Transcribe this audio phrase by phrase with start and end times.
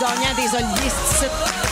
[0.00, 0.90] gagnants des Oliviers.
[1.10, 1.68] c'est ici.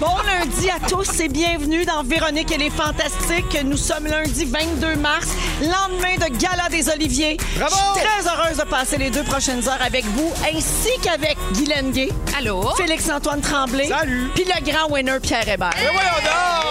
[0.00, 3.56] Bon lundi à tous et bienvenue dans Véronique et les Fantastiques.
[3.64, 5.28] Nous sommes lundi 22 mars,
[5.62, 7.36] lendemain de Gala des Oliviers.
[7.56, 7.74] Bravo!
[7.94, 11.92] Je suis très heureuse de passer les deux prochaines heures avec vous, ainsi qu'avec Guylaine
[11.92, 12.74] Gay, Allô?
[12.76, 14.30] Félix-Antoine Tremblay, Salut!
[14.34, 15.70] puis le grand winner Pierre Hébert.
[15.76, 16.65] Voyons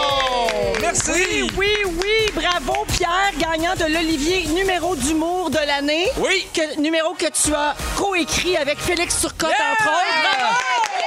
[1.17, 1.47] Merci!
[1.57, 6.07] Oui, oui, bravo Pierre, gagnant de l'Olivier numéro d'humour de l'année.
[6.17, 6.45] Oui.
[6.53, 9.71] Que, numéro que tu as coécrit avec Félix Turcotte, Yeah!
[9.71, 10.37] entre autres.
[10.37, 10.55] Bravo!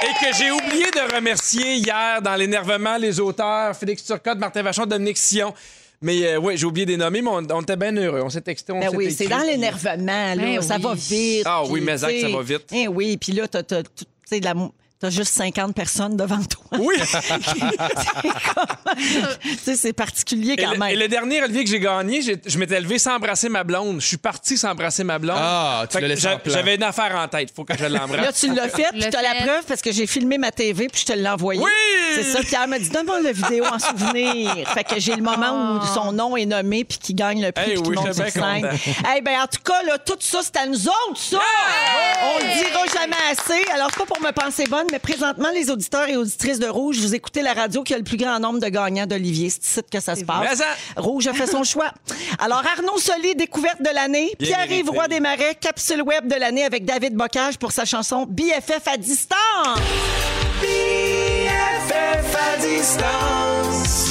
[0.01, 4.85] Et que j'ai oublié de remercier hier dans l'énervement les auteurs Félix Turcotte, Martin Vachon,
[4.85, 5.53] Dominique Sillon.
[6.01, 8.21] Mais euh, oui, j'ai oublié des nommés, mais on, on était bien heureux.
[8.23, 10.35] On s'est texté, on Ben s'est oui, écrit, c'est dans l'énervement, là.
[10.35, 10.81] Ben ça oui.
[10.81, 11.43] va vite.
[11.45, 12.65] Ah oui, mais Zach, ça va vite.
[12.71, 14.53] Eh oui, puis là, t'as, t'as- tu sais, de la
[14.99, 16.77] t'as juste 50 personnes devant toi.
[16.79, 16.95] Oui!
[19.41, 20.89] tu sais, c'est particulier Et quand le, même.
[20.89, 24.01] et le dernier Olivier que j'ai gagné, je m'étais levé sans embrasser ma blonde.
[24.01, 25.37] Je suis parti sans embrasser ma blonde.
[25.39, 25.97] Ah, tu.
[26.45, 27.51] J'avais une affaire en tête.
[27.55, 28.39] Faut que je Là, l'embrasse.
[28.39, 30.87] tu l'as fait, puis Le tu as la preuve parce que j'ai filmé ma TV,
[30.87, 31.61] puis je te l'ai envoyé.
[31.61, 31.69] Oui!
[32.15, 32.41] C'est ça.
[32.43, 34.67] Pierre m'a dit, donne-moi la vidéo en souvenir.
[34.73, 37.71] Fait que j'ai le moment où son nom est nommé, puis qui gagne le prix,
[37.71, 38.69] Hey, puis qui oui, monte sur scène.
[39.17, 41.39] Eh ben, en tout cas, là, tout ça, c'est à nous autres, ça!
[42.23, 43.71] On le dira jamais assez.
[43.73, 46.97] Alors, c'est pas pour me penser bonne, mais présentement, les auditeurs et auditrices de Rouge,
[46.99, 49.49] vous écoutez la radio qui a le plus grand nombre de gagnants d'Olivier.
[49.49, 50.61] C'est ici que ça se passe.
[50.97, 51.91] Rouge a fait son choix.
[52.39, 54.33] Alors, Arnaud Soli, découverte de l'année.
[54.39, 54.89] Pierre-Yves.
[54.89, 59.37] Roy Desmarais, capsule web de l'année avec David Bocage pour sa chanson BFF à distance.
[60.61, 64.09] BFF à distance,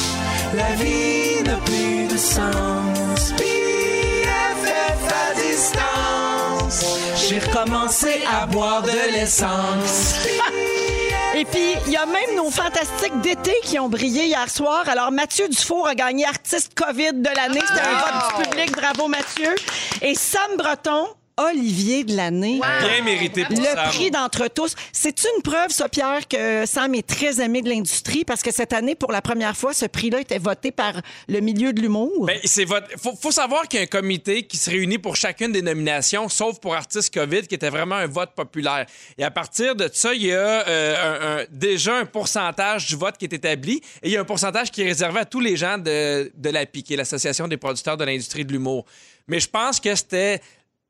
[0.54, 3.32] la vie n'a plus de sens.
[3.36, 6.86] BFF à distance,
[7.28, 10.14] j'ai recommencé à boire de l'essence.
[11.38, 14.88] Et puis, il y a même nos fantastiques d'été qui ont brillé hier soir.
[14.88, 17.60] Alors, Mathieu Dufour a gagné artiste COVID de l'année.
[17.64, 18.72] C'était un vote du public.
[18.72, 19.54] Bravo, Mathieu.
[20.02, 21.06] Et Sam Breton,
[21.38, 22.60] Olivier de l'année.
[22.60, 23.88] Bien mérité pour Le Sam.
[23.88, 24.74] prix d'entre tous.
[24.92, 28.72] C'est une preuve, ça, Pierre, que Sam est très aimé de l'industrie parce que cette
[28.72, 30.94] année, pour la première fois, ce prix-là était voté par
[31.28, 32.26] le milieu de l'humour.
[32.26, 32.88] Ben, c'est votre...
[33.00, 36.28] faut, faut savoir qu'il y a un comité qui se réunit pour chacune des nominations,
[36.28, 38.86] sauf pour Artiste COVID, qui était vraiment un vote populaire.
[39.16, 40.36] Et à partir de ça, il y a
[40.68, 44.20] euh, un- un- déjà un pourcentage du vote qui est établi et il y a
[44.20, 47.46] un pourcentage qui est réservé à tous les gens de, de l'API, qui est l'Association
[47.48, 48.84] des producteurs de l'industrie de l'humour.
[49.30, 50.40] Mais je pense que c'était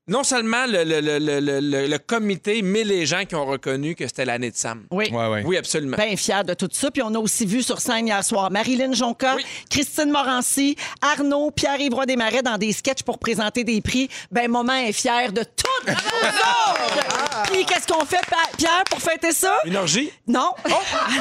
[0.08, 3.94] non seulement le, le- le- le- le- le comité, mais les gens qui ont reconnu
[3.94, 4.84] que c'était l'année de Sam.
[4.90, 5.08] oui.
[5.12, 5.42] Ouais, ouais.
[5.44, 5.96] Oui, absolument.
[5.96, 6.90] Bien fier de tout ça.
[6.90, 9.44] Puis on a aussi vu sur scène hier soir Marilyn Jonca, Oui.
[9.70, 14.08] Christine Morancy, Arnaud, Pierre-Yves Desmarais dans des sketchs pour présenter des prix.
[14.30, 17.52] Ben, Maman est fier de toutes vous autres!
[17.52, 18.20] Puis qu'est-ce qu'on fait,
[18.56, 19.54] Pierre, pour fêter ça?
[19.64, 20.10] Une orgie?
[20.26, 20.52] Non.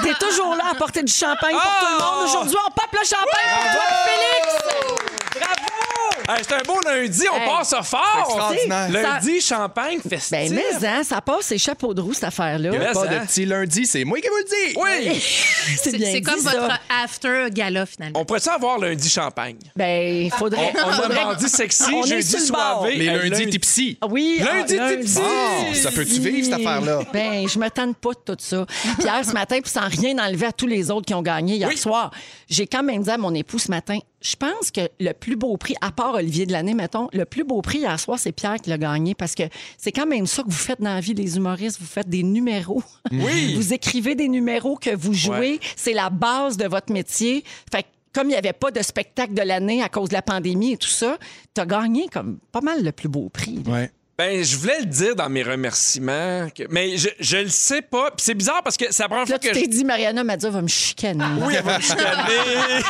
[0.03, 1.85] T'es toujours là à porter du champagne pour Oh!
[1.85, 2.25] tout le monde.
[2.29, 5.07] Aujourd'hui, on pop le champagne pour toi, Félix!
[5.35, 5.96] Bravo!
[6.29, 7.65] Hey, c'est un beau lundi, on Hey.
[7.65, 8.01] ça fort!
[8.25, 8.89] extraordinaire.
[8.91, 10.31] Lundi, champagne, festif.
[10.31, 12.71] Ben, mais, hein, ça passe, c'est chapeau de roue, cette affaire-là.
[12.71, 13.19] Mais Pas hein?
[13.21, 14.77] de petit lundi, c'est moi qui vous le dis.
[14.77, 15.21] Oui!
[15.77, 16.79] C'est C'est bien c'est comme votre ça.
[17.03, 18.19] after gala, finalement.
[18.21, 19.57] On pourrait-ça avoir lundi champagne?
[19.75, 20.73] Ben, il faudrait.
[20.75, 22.79] On a faudrait- mardi sexy, On est jeudi sur le bord.
[22.79, 22.95] soivé.
[22.95, 23.97] Les Hey, lundis tipsy.
[24.09, 24.39] Oui.
[24.43, 25.15] Lundi, ah, t'es petit.
[25.15, 27.01] Bon, ça peut-tu vivre, cette affaire-là?
[27.13, 28.65] Ben, je me tente pas de tout ça.
[28.99, 31.69] Pierre, ce matin, puis sans rien enlever à tous les autres qui ont gagné hier
[31.69, 31.77] Oui.
[31.77, 32.11] soir,
[32.49, 35.55] j'ai quand même dit à mon époux ce matin, je pense que le plus beau
[35.57, 38.57] prix, à part Olivier de l'année, mettons, le plus beau prix hier soir, c'est Pierre
[38.57, 39.43] qui l'a gagné parce que
[39.77, 41.79] c'est quand même ça que vous faites dans la vie, les humoristes.
[41.79, 42.83] Vous faites des numéros.
[43.11, 43.55] Oui.
[43.55, 45.53] Vous écrivez des numéros que vous jouez.
[45.53, 45.59] Ouais.
[45.75, 47.43] C'est la base de votre métier.
[47.71, 50.21] Fait que comme il n'y avait pas de spectacle de l'année à cause de la
[50.21, 51.17] pandémie et tout ça,
[51.53, 53.63] tu as gagné comme pas mal le plus beau prix.
[53.65, 53.91] Ouais.
[54.17, 58.09] Ben, je voulais le dire dans mes remerciements, que- mais je, je le sais pas.
[58.09, 59.69] Puis c'est bizarre parce que c'est la première Là, fois tu que t'es je...
[59.69, 61.23] dit, Mariana m'a dit, elle va me chicaner.
[61.41, 62.33] Oui, elle va me chicaner.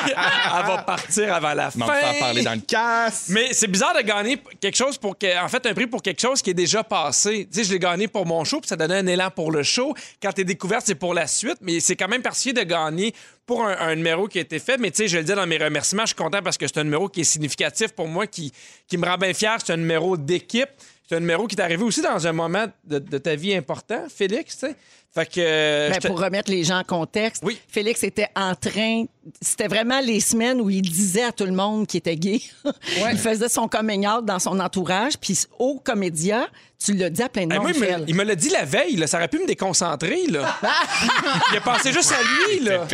[0.05, 1.79] elle va partir avant la fin.
[1.79, 3.25] M'en faire parler dans le casse.
[3.27, 6.21] Mais c'est bizarre de gagner quelque chose pour que, en fait, un prix pour quelque
[6.21, 7.45] chose qui est déjà passé.
[7.51, 9.63] Tu sais, je l'ai gagné pour mon show, puis ça donnait un élan pour le
[9.63, 9.94] show.
[10.23, 13.13] Quand t'es découverte, c'est pour la suite, mais c'est quand même particulier de gagner
[13.45, 14.77] pour un, un numéro qui a été fait.
[14.77, 16.77] Mais tu sais, je le dis dans mes remerciements, je suis content parce que c'est
[16.80, 18.53] un numéro qui est significatif pour moi, qui,
[18.88, 19.57] qui me rend bien fier.
[19.65, 20.69] C'est un numéro d'équipe.
[21.09, 24.04] C'est un numéro qui est arrivé aussi dans un moment de, de ta vie important,
[24.13, 24.75] Félix, tu sais.
[25.15, 25.39] Fait que.
[25.39, 27.57] euh, Ben, te- pour remettre les gens en contexte, Oui.
[27.69, 29.06] Félix était en train.
[29.42, 32.42] C'était vraiment les semaines où il disait à tout le monde qu'il était gay.
[33.12, 35.18] il faisait son coming out dans son entourage.
[35.18, 36.48] Puis au Comédia,
[36.83, 37.71] Tu l'as dit à plein de Eh, monde,
[38.07, 39.07] il me- l'a dit la veille, là.
[39.07, 40.27] ça aurait pu me déconcentrer.
[40.29, 40.57] Là.
[41.51, 42.59] il a pensé juste à lui.
[42.63, 42.88] Là.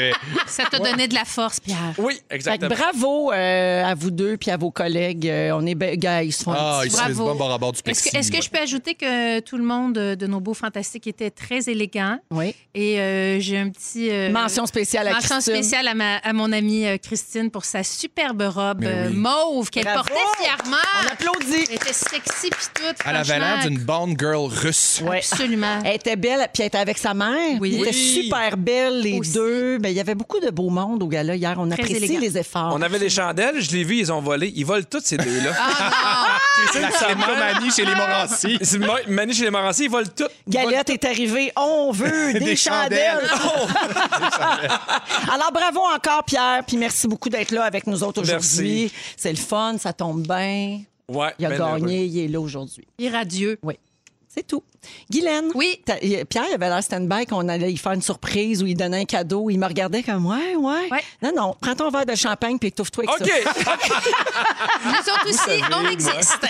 [0.47, 1.93] Ça t'a donné de la force, Pierre.
[1.97, 2.73] Oui, que exactement.
[2.73, 5.27] bravo euh, à vous deux puis à vos collègues.
[5.27, 7.13] Euh, on est be- gars, ils se font un Ah, petit- il se fait du
[7.15, 7.31] Bravo.
[7.33, 8.41] bon bord à bord du Est-ce que, est-ce que ouais.
[8.41, 12.17] je peux ajouter que tout le monde euh, de nos beaux fantastiques était très élégant?
[12.31, 12.55] Oui.
[12.73, 14.09] Et euh, j'ai un petit.
[14.09, 15.55] euh, Mention spéciale à mention Christine.
[15.55, 19.15] spéciale à, ma- à mon amie Christine pour sa superbe robe euh, oui.
[19.17, 20.03] mauve qu'elle Bravo!
[20.03, 20.77] portait fièrement.
[21.03, 21.65] On applaudit.
[21.69, 22.81] Elle était sexy puis tout.
[23.05, 23.72] Elle avait l'air franchement.
[23.75, 25.01] D'une Bond girl russe.
[25.05, 25.17] Ouais.
[25.17, 25.79] Absolument.
[25.85, 27.57] Elle était belle, puis elle était avec sa mère.
[27.59, 27.71] Oui.
[27.73, 28.23] Ils étaient Oui.
[28.25, 29.33] super belles, les Aussi.
[29.33, 29.77] deux.
[29.79, 31.55] Ben, il y avait beaucoup de beau monde au gala hier.
[31.57, 32.19] On Très apprécie élégant.
[32.21, 32.71] les efforts.
[32.75, 34.51] On avait des chandelles, je l'ai vu, ils ont volé.
[34.55, 35.51] Ils volent toutes ces deux-là.
[35.57, 36.37] Ah
[36.81, 38.57] La kleptomanie chez les Morancy.
[38.61, 41.51] C'est Ma- Manu chez les Moranciers, ils volent volent Galette est arrivée.
[41.55, 43.19] On veut des, Des chandelles.
[43.29, 44.71] chandelles.
[45.31, 46.61] Alors, bravo encore, Pierre.
[46.67, 48.81] Puis merci beaucoup d'être là avec nous autres aujourd'hui.
[48.83, 48.93] Merci.
[49.17, 50.81] C'est le fun, ça tombe bien.
[51.09, 52.87] Ouais, Il a ben gagné, il est là aujourd'hui.
[52.97, 53.59] Irradieux.
[53.63, 53.75] Oui.
[54.35, 54.63] C'est tout.
[55.11, 55.51] Guylaine.
[55.53, 55.79] Oui.
[55.85, 59.05] Pierre, il avait l'air stand-by qu'on allait y faire une surprise ou il donnait un
[59.05, 59.49] cadeau.
[59.49, 60.89] Il me regardait comme, ouais, ouais.
[60.91, 61.03] Ouais.
[61.21, 63.31] Non, non, prends ton verre de champagne puis étouffe-toi avec OK.
[64.85, 66.41] Nous autres aussi, on existe.
[66.41, 66.47] ça.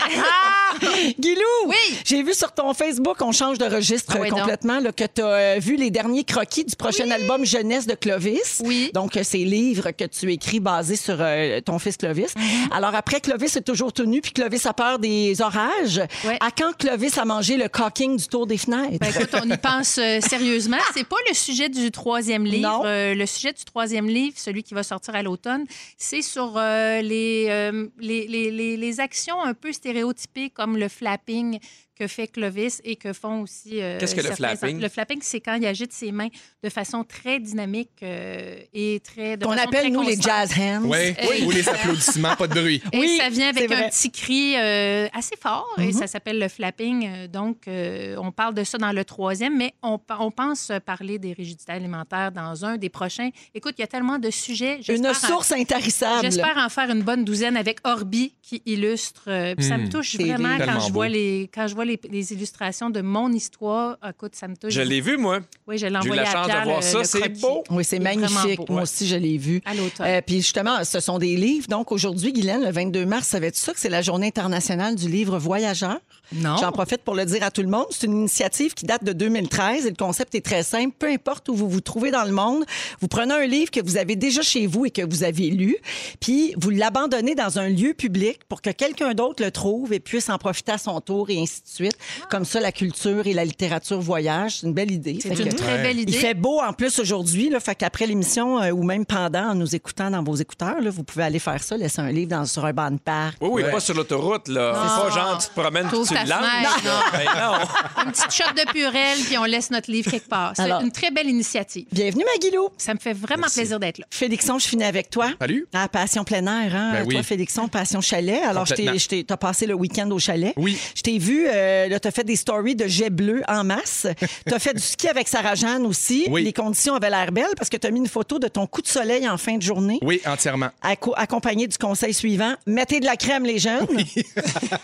[1.19, 1.41] Guilou!
[1.67, 1.97] Oui.
[2.05, 5.21] J'ai vu sur ton Facebook, on change de registre Ah euh, complètement, là, que tu
[5.21, 8.61] as vu les derniers croquis du prochain album Jeunesse de Clovis.
[8.63, 8.91] Oui.
[8.93, 12.33] Donc, euh, ces livres que tu écris basés sur euh, ton fils Clovis.
[12.33, 12.73] Mm-hmm.
[12.75, 16.01] Alors, après, Clovis est toujours tenu, puis Clovis a peur des orages.
[16.25, 16.37] Ouais.
[16.39, 18.97] À quand Clovis a mangé le caulking du tour des fenêtres?
[18.99, 20.77] Ben, écoute, on y pense euh, sérieusement.
[20.93, 22.69] C'est pas le sujet du troisième livre.
[22.69, 22.85] Non.
[22.85, 25.65] Euh, le sujet du troisième livre, celui qui va sortir à l'automne,
[25.97, 30.87] c'est sur euh, les, euh, les, les, les- les actions un peu stéréotypées comme le
[30.87, 31.59] flapping
[32.03, 33.81] que fait Clovis et que font aussi.
[33.81, 34.79] euh, Qu'est-ce que le flapping?
[34.81, 36.29] Le flapping, c'est quand il agite ses mains
[36.63, 39.37] de façon très dynamique euh, et très.
[39.37, 40.49] Qu'on appelle, très nous, les constante.
[40.49, 40.83] jazz hands.
[40.85, 41.45] Oui, Oui.
[41.45, 42.81] ou les applaudissements, pas de bruit.
[42.91, 45.93] Et Oui, ça vient avec un petit cri euh, assez fort et Mhm.
[45.93, 47.07] ça s'appelle le flapping.
[47.07, 51.19] Euh, Donc, euh, on parle de ça dans le troisième, mais on, on pense parler
[51.19, 53.29] des rigidités alimentaires dans un des prochains.
[53.55, 54.77] Écoute, il y a tellement de sujets.
[54.77, 56.21] Une J'espère en- source intarissable.
[56.23, 59.23] J'espère en faire une bonne douzaine avec Orbi qui illustre.
[59.27, 61.92] euh, puis ça me touche C'est vraiment quand je vois les quand je vois les,
[62.09, 63.97] les illustrations de mon histoire.
[64.07, 64.73] Écoute, ça me touche.
[64.73, 65.39] Je l'ai vu, moi.
[65.67, 66.97] Oui, je l'ai J'ai eu envoyé la à chance de Pierre, voir le- ça.
[66.99, 67.63] le C'est beau.
[67.69, 68.57] Oui, c'est magnifique.
[68.57, 68.65] beau.
[68.69, 68.81] Moi Ouais.
[68.83, 69.61] aussi, je l'ai vu.
[69.65, 70.05] À l'automne.
[70.07, 71.67] Euh, puis justement, ce sont des livres.
[71.67, 75.37] Donc aujourd'hui, Guylaine, le 22 mars, savais-tu ça que c'est la journée internationale du livre
[75.39, 75.99] voyageur?
[76.31, 77.85] J'en profite pour le dire à tout le monde.
[77.91, 80.93] C'est une initiative qui date de 2013 et le concept est très simple.
[80.97, 82.65] Peu importe où vous vous trouvez dans le monde,
[83.01, 85.75] vous prenez un livre que vous avez déjà chez vous et que vous avez lu,
[86.19, 90.29] puis vous l'abandonnez dans un lieu public pour que quelqu'un d'autre le trouve et puisse
[90.29, 91.97] en profiter à son tour et ainsi de suite.
[92.29, 94.57] Comme ça, la culture et la littérature voyagent.
[94.59, 95.19] C'est une belle idée.
[95.21, 96.11] C'est une que- très belle idée.
[96.13, 99.55] il fait beau en plus aujourd'hui, là, fait qu'après l'émission euh, ou même pendant, en
[99.55, 102.45] nous écoutant dans vos écouteurs, là, vous pouvez aller faire ça, laisser un livre dans,
[102.45, 103.37] sur un banc de parc.
[103.41, 103.71] Oui, oui, Ouais.
[103.71, 104.73] pas sur l'autoroute, là.
[104.75, 106.07] C'est pas genre, tu te promènes tu le lances.
[106.07, 107.01] fenêtre, non.
[107.13, 108.03] Ben non.
[108.05, 110.53] Une petite shot de purée, puis on laisse notre livre quelque part.
[110.55, 111.85] C'est Alors- une très belle initiative.
[111.91, 112.69] Bienvenue, Maguilou.
[112.77, 114.05] Ça me fait vraiment plaisir d'être là.
[114.09, 115.27] Félixon, je finis avec toi.
[115.39, 115.67] Salut.
[115.73, 116.91] À Passion plein air, hein?
[116.93, 117.13] Ben oui.
[117.15, 118.41] Toi, Félixon, Passion chalet.
[118.43, 120.53] Alors, t'as passé le week-end au chalet.
[120.57, 120.77] Oui.
[120.95, 124.07] Je t'ai vu, euh, là, t'as fait des stories de jet bleu en masse.
[124.45, 126.25] t'as fait du ski avec Sarah Jeanne aussi.
[126.29, 126.43] Oui.
[126.43, 128.87] Les conditions avaient l'air belles parce que t'as mis une photo de ton coup de
[128.87, 129.99] soleil en fin de journée.
[130.01, 130.69] Oui, entièrement.
[130.83, 133.87] Acco- accompagné du conseil suivant mettez de la crème les jeunes.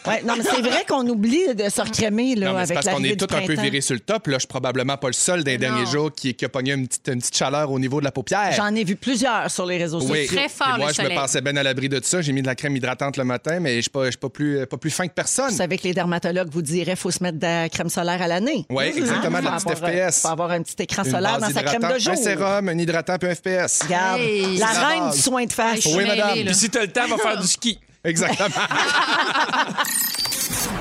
[0.07, 2.88] Ouais, non mais c'est vrai qu'on oublie de se recrémer là Non, mais avec parce
[2.88, 4.27] qu'on est tous un peu virés sur le top.
[4.27, 6.88] Là, je suis probablement pas le seul des derniers jours qui, qui a pogné une
[6.88, 8.51] petite, une petite chaleur au niveau de la paupière.
[8.56, 10.25] J'en ai vu plusieurs sur les réseaux Oui.
[10.25, 10.38] sociaux.
[10.38, 12.21] Très fort, Et moi, le je me pensais bien à l'abri de ça.
[12.21, 14.30] J'ai mis de la crème hydratante le matin, mais je suis pas, je suis pas,
[14.30, 15.50] plus, pas plus fin que personne.
[15.51, 18.28] Vous savez que les dermatologues vous diraient faut se mettre de la crème solaire à
[18.28, 18.66] l'année.
[18.70, 20.22] Oui, exactement, de la petite avoir- FPS.
[20.22, 22.14] Faut avoir un petit écran Une solaire dans sa crème de jour.
[22.14, 23.83] Un sérum, un hydratant puis un FPS.
[23.83, 25.16] Regarde, Hey, la reine base.
[25.16, 25.86] du soin de face.
[25.86, 26.33] Oui, madame.
[26.45, 27.80] Puis si t'as le temps, va faire du ski.
[28.04, 28.48] Exactement.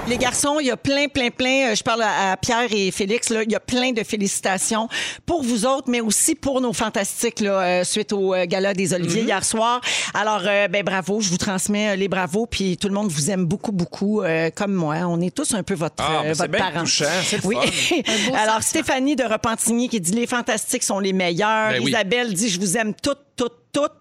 [0.08, 1.68] Les garçons, il y a plein, plein, plein.
[1.70, 3.28] euh, Je parle à Pierre et Félix.
[3.28, 4.88] Là, il y a plein de félicitations
[5.26, 8.94] pour vous autres, mais aussi pour nos fantastiques là, euh, suite au euh, gala des
[8.94, 9.80] Oliviers hier soir.
[10.14, 13.72] Alors, ben bravo, je vous transmets les bravos, puis tout le monde vous aime beaucoup,
[13.72, 14.96] beaucoup, euh, comme moi.
[15.06, 16.80] On est tous un peu votre, Ah, euh, c'est votre bien parent.
[16.84, 17.04] touchant,
[17.44, 17.56] oui.
[18.34, 18.78] Alors, sentiment.
[18.78, 21.70] Stéphanie de Repentigny qui dit les fantastiques sont les meilleurs.
[21.72, 21.90] Ben oui.
[21.90, 23.92] Isabelle dit je vous aime toutes, toutes, toutes.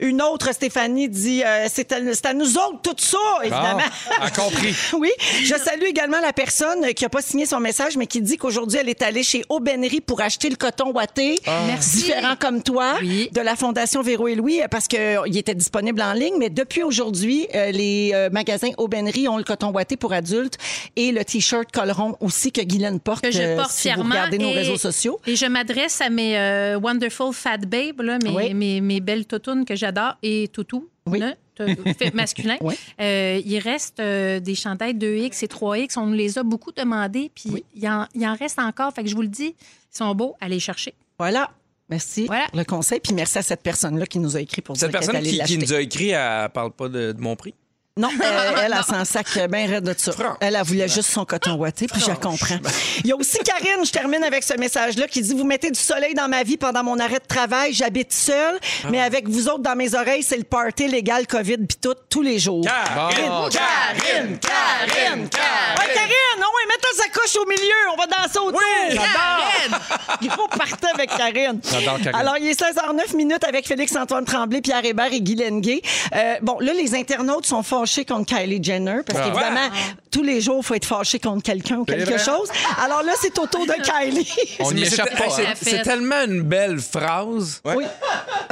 [0.00, 3.78] Une autre, Stéphanie, dit euh, c'est à, c'est à nous autres tout ça, évidemment.
[4.20, 4.74] a compris.
[4.98, 5.10] Oui,
[5.42, 8.78] je salue également la personne qui n'a pas signé son message, mais qui dit qu'aujourd'hui,
[8.80, 11.38] elle est allée chez Aubainerie pour acheter le coton ouaté.
[11.66, 11.96] Merci.
[12.04, 13.28] Différent comme toi, Oui.
[13.32, 16.34] de la Fondation Véro et Louis, parce qu'il était disponible en ligne.
[16.38, 20.56] Mais depuis aujourd'hui, euh, les euh, magasins Aubainerie ont le coton ouaté pour adultes
[20.96, 24.10] et le T-shirt colleron aussi que Guylaine porte, que je euh, porte si vous fièrement.
[24.14, 25.20] regardez nos et, réseaux sociaux.
[25.26, 28.54] Et je m'adresse à mes euh, wonderful fat babes, là, mes, Oui.
[28.54, 31.20] mes mes, mes belles toutounes que j'adore et toutou, Oui.
[31.20, 32.56] ne, masculin.
[33.00, 35.98] Euh, il reste euh, des chandails 2X et 3X.
[35.98, 38.92] On nous les a beaucoup demandés, puis il, en, il en reste encore.
[38.92, 39.54] Fait que je vous le dis,
[39.92, 40.94] ils sont beaux, allez les chercher.
[41.18, 41.50] Voilà.
[41.90, 42.46] Merci Voilà.
[42.48, 42.98] pour le conseil.
[43.00, 45.58] Puis merci à cette personne-là qui nous a écrit pour Cette dire personne qui, qui
[45.58, 47.54] nous a écrit, elle parle pas de, de mon prix?
[47.96, 50.10] Non, euh, elle a son sac bien raide de ça.
[50.40, 52.56] Elle, elle voulait juste son coton ouaté, puis je la comprends.
[53.04, 55.78] Il y a aussi Karine, je termine avec ce message-là, qui dit Vous mettez du
[55.78, 58.88] soleil dans ma vie pendant mon arrêt de travail, j'habite seule, Ah.
[58.90, 62.22] mais avec vous autres dans mes oreilles, c'est le party légal COVID, puis tout, tous
[62.22, 62.64] les jours.
[62.64, 63.48] Karine, Bon.
[63.48, 65.28] Karine, Karine, Karine.
[65.28, 68.58] Ouais, Karine, oh ouais, mets ta sacoche au milieu, on va danser autour.
[68.58, 69.78] Oui, J'adore.
[70.20, 71.60] Il faut partir avec Karine.
[71.62, 72.14] J'adore Karine.
[72.20, 75.80] Alors, il est 16h09 minutes avec Félix-Antoine Tremblay, Pierre Hébert et Guy Lenguet.
[76.12, 79.24] Euh, bon, là, les internautes sont fâchés contre Kylie Jenner parce Ah.
[79.28, 79.68] qu'évidemment,
[80.10, 82.18] tous les jours, il faut être fâché contre quelqu'un ou quelque vrai.
[82.18, 82.48] chose.
[82.82, 84.28] Alors là, c'est au tour de Kylie.
[84.60, 85.24] On n'y Mais c'est- échappe pas.
[85.26, 85.52] hey, c'est- hein.
[85.60, 87.84] C'est tellement une belle phrase Oui.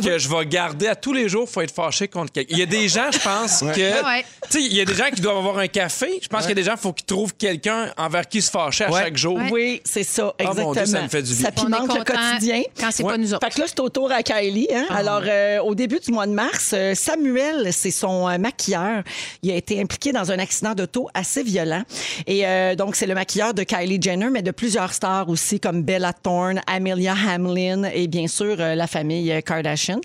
[0.04, 1.48] que je vais garder à tous les jours.
[1.48, 2.52] faut être fâché contre quelqu'un.
[2.54, 4.04] Il y a des gens, je pense que.
[4.04, 4.24] Ouais.
[4.50, 6.18] Tu sais, il y a des gens qui doivent avoir un café.
[6.22, 8.50] Je pense qu'il y a des gens, il faut qu'ils trouvent quelqu'un envers qui se
[8.50, 9.02] fâcher à Ouais.
[9.02, 9.38] chaque jour.
[9.50, 10.72] Oui, c'est ça, Oh, mon exactement.
[10.72, 11.42] Dieu, ça me fait du bien.
[11.42, 12.62] Ça On est pimente le content quotidien.
[12.78, 13.12] Quand c'est Ouais.
[13.12, 13.46] pas nous autres.
[13.46, 14.68] Fait que là, c'est au tour à Kylie.
[14.74, 14.86] Hein?
[14.90, 19.02] Alors, euh, au début du mois de mars, euh, Samuel, c'est son euh, maquilleur.
[19.42, 21.82] Il a été impliqué dans un accident d'auto assez violent.
[22.26, 25.82] Et euh, donc, c'est le maquilleur de Kylie Jenner, mais de plusieurs stars aussi, comme
[25.82, 30.00] Bella Thorne, Amelia Hamlin et bien sûr euh, la famille euh, Kardashian.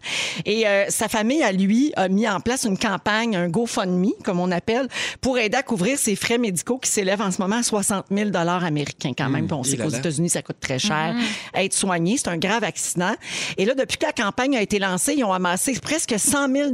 [0.46, 4.40] Et euh, sa famille, à lui, a mis en place une campagne, un GoFundMe, comme
[4.40, 4.88] on appelle,
[5.22, 8.30] pour aider à couvrir ses frais médicaux qui s'élèvent en ce moment à 60 000
[8.36, 9.48] américains quand même.
[9.48, 9.98] Puis on sait qu'aux.
[9.98, 11.16] États-Unis, ça coûte très cher
[11.56, 12.18] être soigné.
[12.18, 13.14] C'est un grave accident.
[13.58, 16.72] Et là, depuis que la campagne a été lancée, ils ont amassé presque 100 000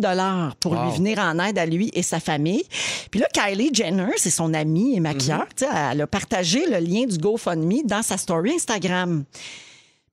[0.59, 2.32] pour lui venir en aide à lui et sa famille.
[3.11, 7.05] Puis là, Kylie Jenner, c'est son amie et maquilleur, sais, elle a partagé le lien
[7.05, 9.23] du GoFundMe dans sa story Instagram.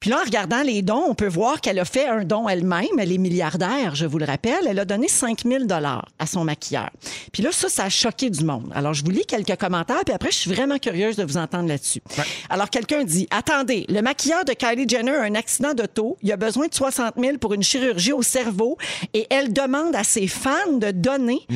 [0.00, 2.86] Puis là, en regardant les dons, on peut voir qu'elle a fait un don elle-même.
[2.98, 4.66] Elle est milliardaire, je vous le rappelle.
[4.66, 6.88] Elle a donné 5 000 à son maquilleur.
[7.32, 8.72] Puis là, ça, ça a choqué du monde.
[8.74, 11.68] Alors, je vous lis quelques commentaires, puis après, je suis vraiment curieuse de vous entendre
[11.68, 12.00] là-dessus.
[12.48, 16.16] Alors, quelqu'un dit Attendez, le maquilleur de Kylie Jenner a un accident d'auto.
[16.22, 18.78] Il a besoin de 60 000 pour une chirurgie au cerveau
[19.12, 21.46] et elle demande à ses fans de donner.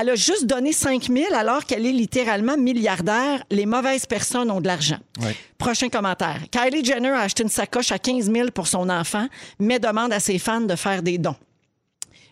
[0.00, 3.44] Elle a juste donné 5 000 alors qu'elle est littéralement milliardaire.
[3.50, 4.98] Les mauvaises personnes ont de l'argent.
[5.22, 5.36] Ouais.
[5.58, 6.38] Prochain commentaire.
[6.50, 9.26] Kylie Jenner a acheté une sacoche à 15 000 pour son enfant,
[9.58, 11.36] mais demande à ses fans de faire des dons.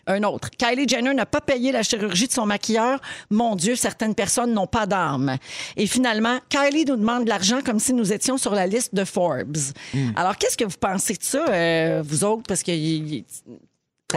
[0.07, 0.49] Un autre.
[0.49, 2.99] Kylie Jenner n'a pas payé la chirurgie de son maquilleur.
[3.29, 5.37] Mon Dieu, certaines personnes n'ont pas d'âme.
[5.77, 9.05] Et finalement, Kylie nous demande de l'argent comme si nous étions sur la liste de
[9.05, 9.57] Forbes.
[10.15, 12.43] Alors, qu'est-ce que vous pensez de ça, euh, vous autres?
[12.47, 12.71] Parce que.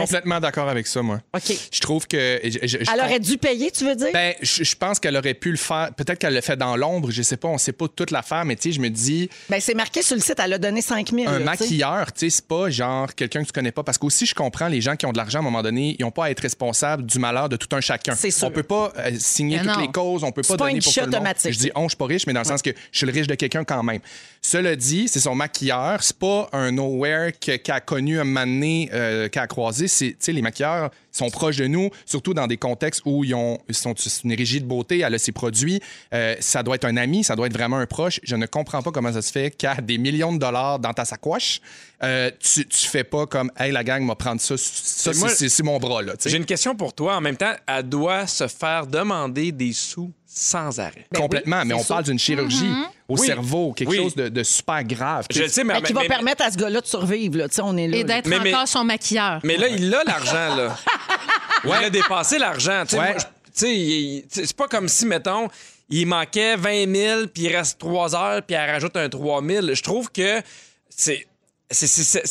[0.01, 1.19] Complètement d'accord avec ça, moi.
[1.35, 1.53] OK.
[1.71, 2.39] Je trouve que.
[2.43, 4.09] je- je- je- Elle aurait dû payer, tu veux dire?
[4.11, 5.91] Ben, je, je pense qu'elle aurait pu le faire.
[5.95, 8.55] Peut-être qu'elle le fait dans l'ombre, je sais pas, on sait pas toute l'affaire, mais
[8.55, 11.11] tu sais, je me dis, Ben, c'est marqué sur le site, elle a donné 5
[11.11, 11.27] 000.
[11.29, 11.63] un là, tu sais.
[11.65, 13.83] maquilleur, tu sais, c'est pas genre quelqu'un que tu connais pas.
[13.83, 16.03] Parce qu'aussi, je comprends les gens qui ont de l'argent à un moment donné, ils
[16.05, 18.15] ont pas à être responsables du malheur de tout un chacun.
[18.15, 18.47] C'est sûr.
[18.47, 19.81] On peut pas euh, signer Mais toutes non.
[19.81, 21.15] les causes, on peut C'est pas pas donner un pour tout le monde.
[21.15, 21.53] automatique.
[21.53, 23.11] Je dis, on, je suis pas riche, mais dans le sens que je suis le
[23.13, 23.99] riche de quelqu'un quand même.
[24.41, 28.45] Cela dit, c'est son maquilleur, c'est pas un nowhere que- qu'elle a connu un moment
[28.45, 29.82] donné, euh, qu'elle a croisé.
[29.87, 33.35] C'est, tu sais, les maquilleurs sont proches de nous, surtout dans des contextes où ils,
[33.35, 35.79] ont, ils sont une régie de beauté, elle a ses produits.
[36.13, 38.19] Euh, ça doit être un ami, ça doit être vraiment un proche.
[38.23, 41.05] Je ne comprends pas comment ça se fait qu'à des millions de dollars dans ta
[41.05, 41.61] sacoche,
[42.03, 45.79] euh, tu, tu fais pas comme, hey, la gang m'a prendre ça, ça c'est, mon
[45.79, 46.13] bras, là.
[46.25, 47.15] J'ai une question pour toi.
[47.15, 51.05] En même temps, elle doit se faire demander des sous sans arrêt.
[51.13, 51.87] Complètement, mais Ben on sûr.
[51.95, 52.71] parle d'une chirurgie
[53.07, 53.27] au Oui.
[53.27, 53.97] cerveau, quelque Oui.
[53.97, 55.27] chose de, de super grave.
[55.31, 57.37] Je le sais, mais, Ben, qui mais- va mais- permettre à ce gars-là de survivre.
[57.37, 57.47] Là.
[57.49, 57.97] Tu sais, On est là.
[57.97, 59.39] Et d'être encore son maquilleur.
[59.43, 60.77] mais là, il a l'argent, là.
[61.65, 62.83] Il a dépassé l'argent.
[62.93, 63.15] Ouais.
[63.53, 65.47] c'est pas comme si, mettons,
[65.89, 69.73] il manquait 20 000, puis il reste 3 heures, puis elle rajoute un 3 000.
[69.73, 70.41] Je trouve que
[70.89, 71.25] c'est.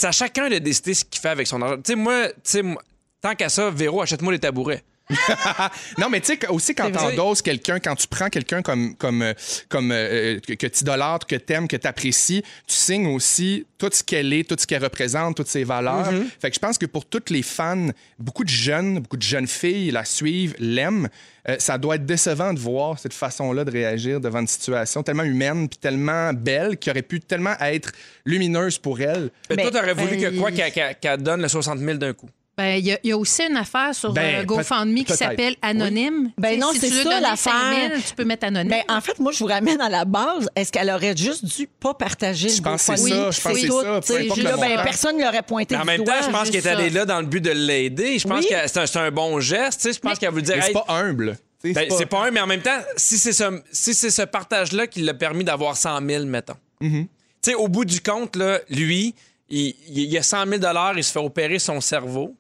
[0.03, 1.77] à chacun de décider ce qu'il fait avec son argent.
[1.77, 2.83] Tu sais, moi, tu sais, moi,
[3.23, 4.83] tant qu'à ça, Véro, achète-moi des tabourets.
[5.99, 9.35] Non, mais tu sais, aussi quand endosses quelqu'un, quand tu prends quelqu'un comme, comme, euh,
[9.69, 13.67] comme euh, que, que tu idolâtres, que tu aimes, que tu apprécies, tu signes aussi
[13.79, 16.13] tout ce qu'elle est, tout ce qu'elle représente, toutes ses valeurs.
[16.13, 16.27] Mm-hmm.
[16.41, 17.89] Fait que je pense que pour toutes les fans,
[18.19, 21.09] beaucoup de jeunes, beaucoup de jeunes filles la suivent, l'aiment.
[21.49, 25.25] Euh, ça doit être décevant de voir cette façon-là de réagir devant une situation tellement
[25.25, 27.91] humaine puis tellement belle qui aurait pu tellement être
[28.25, 29.31] lumineuse pour elle.
[29.51, 31.95] Mais Mais- toi, t'aurais voulu que ben, quoi qu'elle qu'elle- qu'elle donne le 60 000
[31.99, 32.29] d'un coup?
[32.59, 35.15] Ben, il y, a- il y a aussi une affaire sur Ben, euh, GoFundMe qui
[35.15, 35.57] s'appelle.
[35.63, 36.33] Anonyme.
[36.37, 37.53] Ben Tu sais, non, si c'est ça, l'affaire.
[37.53, 38.69] 5 000, tu peux mettre Anonyme.
[38.71, 40.51] Ben, en fait, moi, je vous ramène à la base.
[40.55, 43.09] Est-ce qu'elle aurait juste dû pas partager Je le pense GoFundMe?
[43.09, 44.01] ça, je pense que c'est tout, ça,
[44.35, 46.67] peu Là, ben, personne ne l'aurait pointé Mais en du même temps, je pense qu'elle
[46.67, 48.19] est allée là dans le but de l'aider.
[48.19, 48.49] Je pense Oui.
[48.51, 49.81] que c'est un, bon geste.
[49.81, 49.95] tu sais.
[49.95, 50.63] Je pense qu'elle veut dire.
[50.63, 51.39] C'est pas humble.
[51.65, 54.87] Ben, c'est pas un, mais en même temps, si c'est ce, si c'est ce partage-là
[54.89, 56.57] qui l'a permis d'avoir 100 000, mettons.
[56.83, 57.05] Mm-hmm.
[57.05, 59.15] Tu sais, au bout du compte, là, lui,
[59.49, 60.61] il, il, il a 100 000
[60.97, 62.35] il se fait opérer son cerveau.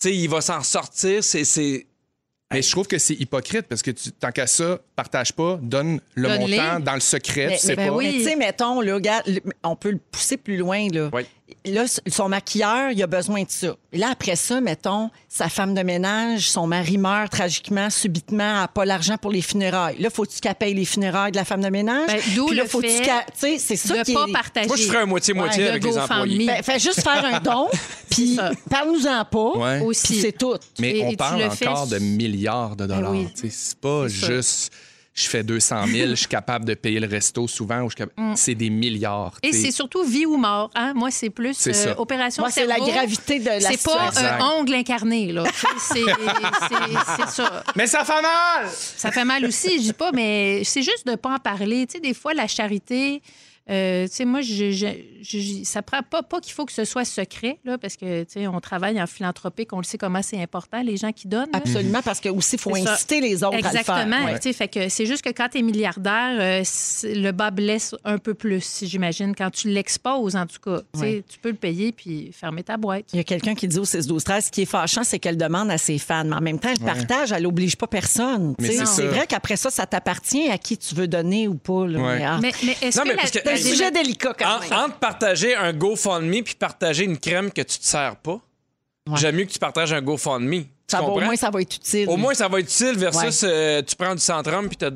[0.00, 1.22] Tu sais, il va s'en sortir.
[1.24, 1.86] C'est, c'est...
[2.52, 6.00] Mais je trouve que c'est hypocrite parce que tu, tant qu'à ça, partage pas, donne
[6.14, 7.92] le montant dans le secret, Mais, tu sais mais- pas.
[7.94, 8.06] oui.
[8.06, 10.88] mais tu sais, mettons, là, regarde, le- on peut le pousser plus loin.
[10.90, 11.10] Là.
[11.12, 11.26] Oui.
[11.64, 13.74] Là, son maquilleur, il a besoin de ça.
[13.92, 18.54] Et là, après ça, mettons, sa femme de ménage, son mari meurt tragiquement, subitement, elle
[18.60, 19.96] n'a pas l'argent pour les funérailles.
[19.98, 22.06] Là, faut-tu qu'elle paye les funérailles de la femme de ménage?
[22.06, 24.32] Ben, d'où le faut-tu fait qu'elle- Tu c'est ça qui pas est...
[24.32, 24.66] partager.
[24.68, 26.46] Moi, je ferais un moitié-moitié Ouais, avec de les employés.
[26.46, 27.66] Ben, fais juste faire un don,
[28.10, 28.38] puis
[28.70, 29.80] parle-nous-en pas, Ouais.
[29.82, 30.20] Aussi.
[30.20, 30.54] c'est tout.
[30.78, 33.10] Mais Et- on et parle fais encore de milliards de dollars.
[33.10, 33.26] oui.
[33.34, 34.72] Tu sais, C'est pas juste
[35.20, 37.80] je fais 200 000, je suis capable de payer le resto souvent.
[37.82, 39.34] ou je suis capable- C'est des milliards.
[39.42, 39.46] Mm.
[39.48, 40.70] Et c'est surtout vie ou mort.
[40.74, 40.92] Hein?
[40.94, 45.32] Moi, c'est plus euh, opération Moi, c'est la gravité de la C'est pas ongle incarné,
[45.32, 45.44] là.
[45.78, 47.64] C'est- c'est c'est ça.
[47.76, 48.68] Mais ça fait mal!
[48.72, 51.86] Ça fait mal aussi, je dis pas, mais c'est juste de pas en parler.
[51.86, 53.20] Tu sais, des fois, la charité,
[53.70, 54.86] euh, tu sais, moi, je, je,
[55.20, 58.32] je- ça prend pas, pas qu'il faut que ce soit secret, là, parce que, tu
[58.40, 61.50] sais, on travaille en philanthropique, on le sait comment c'est important, les gens qui donnent.
[61.52, 61.58] là.
[61.58, 62.92] Absolument, parce que aussi, il faut ça.
[62.94, 63.80] inciter les autres à le faire.
[63.80, 64.24] Exactement.
[64.24, 64.34] Ouais.
[64.38, 66.62] Tu sais, Fait que c'est juste que quand tu es milliardaire, euh,
[67.04, 69.34] le bas blesse un peu plus, j'imagine.
[69.36, 71.24] Quand tu l'exposes, en tout cas, Tu sais, Ouais.
[71.28, 73.04] tu peux le payer puis fermer ta boîte.
[73.12, 75.18] Il y a quelqu'un qui dit au 6 12 13 ce qui est fâchant, c'est
[75.18, 76.24] qu'elle demande à ses fans.
[76.24, 78.54] Mais en même temps, elle partage, elle n'oblige pas personne.
[78.58, 81.86] C'est vrai qu'après ça, ça t'appartient à qui tu veux donner ou pas.
[81.86, 81.98] là.
[82.00, 82.18] Ouais.
[82.18, 84.34] Mais, ah, Mais, mais est-ce Non, que mais la- parce que- C'est un sujet délicat
[84.38, 84.72] quand En- même.
[84.72, 88.40] entre partager un GoFundMe puis partager une crème que tu te sers pas,
[89.08, 89.16] Ouais.
[89.16, 90.62] j'aime mieux que tu partages un GoFundMe.
[90.62, 92.08] Tu Ça va, au moins, ça va être utile.
[92.08, 94.90] Au moins, ça va être utile versus euh, tu prends du Centrum puis t'as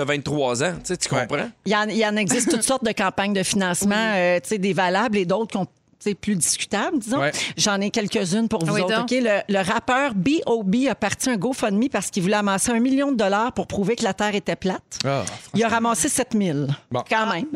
[0.00, 0.74] as 23 ans.
[0.76, 1.26] Tu sais, tu Ouais.
[1.26, 1.50] comprends?
[1.66, 4.48] Il y en, il y en existe toutes sortes de campagnes de financement, euh, tu
[4.50, 5.77] sais, des valables et d'autres qui ont tu sais,
[6.20, 7.18] plus discutables, disons.
[7.20, 7.32] Ouais.
[7.56, 9.04] J'en ai quelques-unes pour vous Oui, autres.
[9.10, 10.86] Le, le rappeur B.O.B.
[10.90, 14.04] a parti un GoFundMe parce qu'il voulait amasser un million de dollars pour prouver que
[14.04, 14.82] la Terre était plate.
[15.04, 15.24] Ah,
[15.54, 16.58] Il a ramassé 7 000.
[16.90, 17.02] Bon.
[17.08, 17.46] Quand même.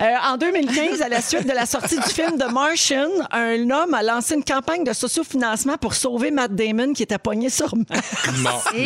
[0.00, 3.94] Euh, en 2015, à la suite de la sortie du film The Martian, un homme
[3.94, 8.26] a lancé une campagne de sociofinancement pour sauver Matt Damon qui était pogné sur Mars.
[8.38, 8.50] non.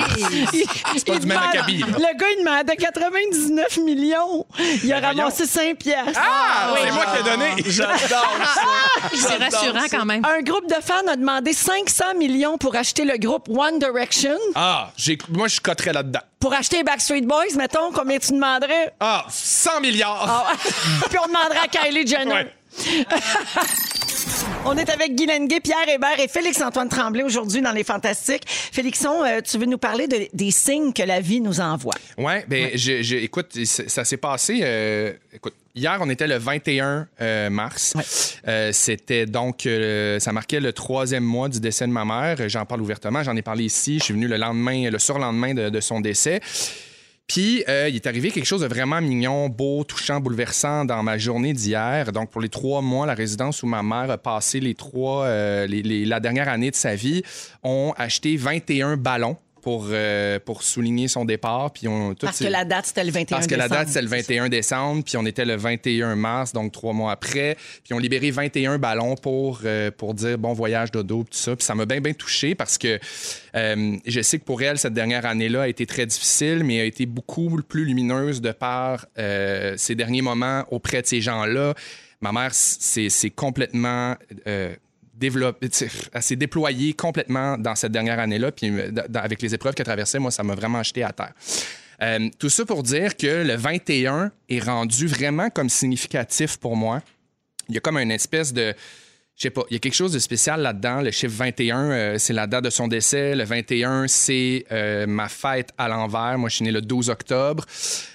[0.96, 1.86] C'est pas du même acabit, là.
[1.88, 4.46] Le gars, il demandait 99 millions.
[4.82, 6.12] Il a ramassé 5 piastres.
[6.20, 7.62] Ah, c'est moi qui ai donné.
[7.66, 8.60] J'adore ça.
[9.14, 10.24] c'est rassurant quand même.
[10.24, 14.36] Un groupe de fans a demandé 500 millions pour acheter le groupe One Direction.
[14.54, 16.20] Ah, j'ai- moi, je coterais là-dedans.
[16.40, 18.92] Pour acheter Backstreet Boys, mettons, combien tu demanderais?
[19.00, 20.26] Ah, 100 milliards!
[20.28, 20.52] Ah,
[21.08, 22.32] Puis on demanderait à Kylie Jenner.
[22.34, 22.52] Ouais.
[24.66, 28.44] On est avec Guy Lenguet, Pierre Hébert et Félix-Antoine Tremblay aujourd'hui dans Les Fantastiques.
[28.46, 31.94] Félixon, euh, tu veux nous parler de- des signes que la vie nous envoie?
[32.16, 34.60] Ouais, ben, je- je- écoute, ça s'est passé.
[34.62, 37.92] euh, écoute, hier, on était le 21 euh, mars.
[38.48, 42.48] Euh, C'était donc, euh, ça marquait le troisième mois du décès de ma mère.
[42.48, 43.22] J'en parle ouvertement.
[43.22, 43.98] J'en ai parlé ici.
[43.98, 46.40] Je suis venu le lendemain, le surlendemain de, de son décès.
[47.26, 51.16] Puis, euh, il est arrivé quelque chose de vraiment mignon, beau, touchant, bouleversant dans ma
[51.16, 52.12] journée d'hier.
[52.12, 55.66] Donc, pour les trois mois, la résidence où ma mère a passé les trois, euh,
[55.68, 57.22] la dernière année de sa vie,
[57.62, 61.72] ont acheté 21 ballons pour, euh, pour souligner son départ.
[61.72, 63.80] Puis, on, toutes Parce ces- que la date, c'était le 21 parce que la décembre.
[63.80, 67.56] date, c'est le 21 décembre, puis on était le 21 mars, donc trois mois après.
[67.82, 71.56] Puis on libéré 21 ballons pour, euh, pour dire bon voyage dodo, tout ça.
[71.56, 73.00] Puis ça m'a bien, bien touché parce que
[73.56, 76.84] euh, je sais que pour elle, cette dernière année-là a été très difficile, mais a
[76.84, 81.72] été beaucoup plus lumineuse de par ces derniers moments auprès de ces gens-là.
[82.20, 84.14] Ma mère, c'est complètement.
[85.20, 90.18] Elle s'est déployée complètement dans cette dernière année-là, puis euh, avec les épreuves qu'elle traversait,
[90.18, 91.32] moi, ça m'a vraiment jeté à terre.
[92.02, 97.02] Euh, tout ça pour dire que le 21 est rendu vraiment comme significatif pour moi.
[97.68, 98.74] Il y a comme une espèce de.
[99.36, 101.00] Je sais pas, il y a quelque chose de spécial là-dedans.
[101.00, 103.34] Le chiffre 21, euh, c'est la date de son décès.
[103.34, 106.38] Le 21, c'est euh, ma fête à l'envers.
[106.38, 107.64] Moi, je suis né le 12 octobre.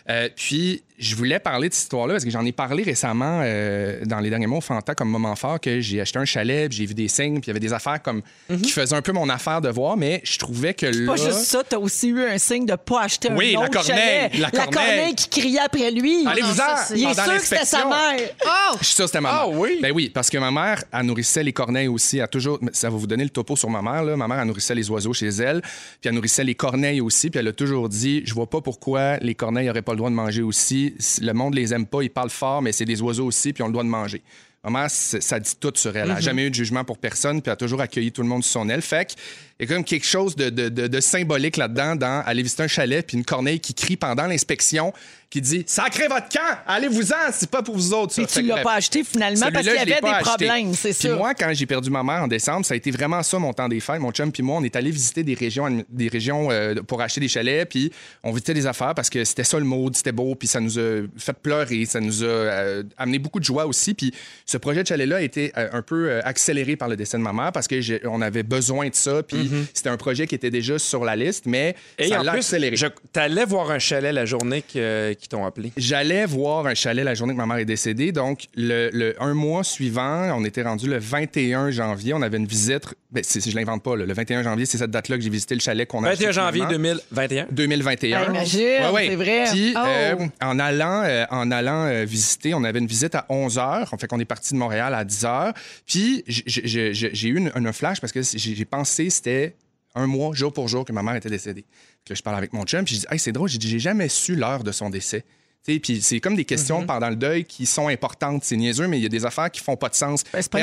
[0.10, 4.04] Euh, puis, je voulais parler de cette histoire-là parce que j'en ai parlé récemment euh,
[4.06, 6.80] dans les derniers mois au Fanta comme moment fort que j'ai acheté un chalet, puis
[6.80, 8.22] j'ai vu des signes, puis il y avait des affaires comme
[8.62, 11.06] qui faisaient un peu mon affaire de voir, mais je trouvais que là.
[11.14, 13.72] Pas juste ça, t'as aussi eu un signe de pas acheter un Oui, la autre
[13.72, 14.38] corneille, chalet.
[14.40, 15.16] la corneille.
[15.16, 16.26] qui criait après lui.
[16.28, 16.96] Allez-vous-en!
[16.96, 18.20] Il est sûr que c'était sa mère.
[18.46, 18.76] Oh!
[18.82, 19.42] Je suis sûr que c'était ma mère.
[19.44, 19.80] Ah oui?
[19.82, 22.22] Ben oui, parce que ma mère, elle nourrissait les corneilles aussi.
[22.22, 24.04] A toujours, ça va vous donner le topo sur ma mère.
[24.04, 24.16] Là.
[24.16, 25.62] Ma mère, elle nourrissait les oiseaux chez elle.
[25.62, 27.30] Puis elle nourrissait les corneilles aussi.
[27.30, 30.10] Puis elle a toujours dit Je vois pas pourquoi les corneilles n'auraient pas le droit
[30.10, 30.96] de manger aussi.
[31.22, 33.68] Le monde les aime pas, ils parlent fort, mais c'est des oiseaux aussi, puis ont
[33.68, 34.22] le droit de manger.
[34.62, 36.10] Ma mère, c'est- ça dit tout sur elle.
[36.10, 38.28] Elle n'a jamais eu de jugement pour personne, puis elle a toujours accueilli tout le
[38.28, 38.82] monde sous son aile.
[38.82, 39.16] Fait
[39.58, 42.64] y a quand même quelque chose de, de- de- de symbolique là-dedans, dans aller visiter
[42.64, 44.92] un chalet, puis une corneille qui crie pendant l'inspection,
[45.30, 48.14] qui dit Sacrez votre camp, allez-vous-en, c'est pas pour vous autres.
[48.14, 48.24] ça.
[48.24, 50.24] Puis Fait tu l'as pas acheté finalement parce qu'il y avait des acheté.
[50.24, 51.16] problèmes, c'est Puis ça.
[51.16, 53.68] moi, quand j'ai perdu ma mère en décembre, ça a été vraiment ça mon temps
[53.70, 54.00] des fêtes.
[54.00, 57.22] Mon chum puis moi, on est allé visiter des régions, des régions euh, pour acheter
[57.22, 57.92] des chalets, puis
[58.24, 60.80] on visitait des affaires parce que c'était ça le mode, c'était beau, puis ça nous
[60.80, 63.94] a fait pleurer, ça nous a euh, amené beaucoup de joie aussi.
[63.94, 64.14] Puis
[64.46, 67.22] Ce projet de chalet-là a été euh, un peu euh, accéléré par le décès de
[67.24, 69.22] ma mère parce que on avait besoin de ça.
[69.22, 72.32] Puis c'était un projet qui était déjà sur la liste, mais Et ça en l'a
[72.32, 72.76] plus, accéléré.
[72.76, 75.72] je- t'allais voir un chalet la journée que- qu'ils t'ont appelé?
[75.78, 78.12] J'allais voir un chalet la journée que ma mère est décédée.
[78.12, 82.14] Donc, le, le- un mois suivant, on était rendu le 21 janvier.
[82.14, 82.86] On avait une visite.
[83.12, 83.96] Ben, c'est- je l'invente pas.
[83.96, 84.06] là.
[84.06, 86.34] Le 21 janvier, c'est cette date-là que j'ai visité le chalet qu'on a 21 acheté
[86.34, 86.72] janvier finalement.
[86.72, 87.48] 2021.
[87.52, 88.22] 2021.
[88.22, 89.08] Ah, imagine, Ouais, ouais.
[89.10, 89.44] c'est vrai.
[89.52, 89.80] Puis, Oh.
[89.86, 93.88] euh, en allant, euh, en allant euh, visiter, on avait une visite à 11 h.
[93.92, 95.54] On fait qu'on est parti de Montréal à 10 h.
[95.86, 99.56] Puis, j'ai eu un flash parce que j'ai j'ai pensé c'était
[99.96, 101.66] un mois, jour pour jour, que ma mère était décédée.
[102.06, 104.10] Puis là, je parle avec mon chum, puis je dis, hey, c'est drôle, j'ai jamais
[104.10, 105.26] su l'heure de son décès.
[105.66, 108.44] Puis c'est comme des questions pendant le deuil qui sont importantes.
[108.44, 110.24] C'est niaiseux, mais il y a des affaires qui font pas de sens.
[110.34, 110.58] Ben, pas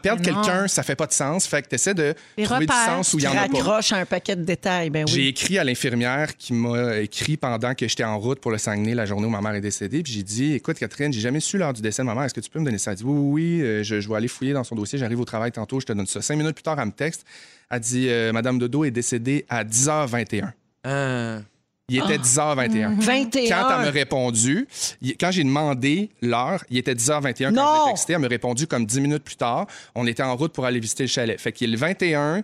[0.00, 1.46] perdre sa quelqu'un, ça fait pas de sens.
[1.46, 3.36] Fait que tu essaies de Les trouver repères, du sens où il y en Tu
[3.36, 3.80] a pas.
[3.92, 8.04] un paquet de détails, ben J'ai écrit à l'infirmière qui m'a écrit pendant que j'étais
[8.04, 10.02] en route pour le Saguenay la journée où ma mère est décédée.
[10.02, 12.24] Puis j'ai dit Écoute, Catherine, j'ai jamais su l'heure du décès de ma mère.
[12.24, 12.92] Est-ce que tu peux me donner ça?
[12.92, 14.98] Elle dit Oui, oui, oui, euh, je, je vais aller fouiller dans son dossier.
[14.98, 16.22] J'arrive au travail tantôt, je te donne ça.
[16.22, 17.26] Cinq minutes plus tard, elle me texte.
[17.70, 20.52] Elle dit euh, Madame Dodo est décédée à 10h21.
[20.84, 21.40] Ah.
[21.88, 22.98] Il était 10h21.
[22.98, 23.48] 21.
[23.48, 24.66] Quand elle m'a répondu,
[25.20, 28.12] quand j'ai demandé l'heure, il était 10h21 quand je l'ai texté.
[28.14, 29.68] Elle m'a répondu comme 10 minutes plus tard.
[29.94, 31.40] On était en route pour aller visiter le chalet.
[31.40, 32.42] Fait qu'il est le 21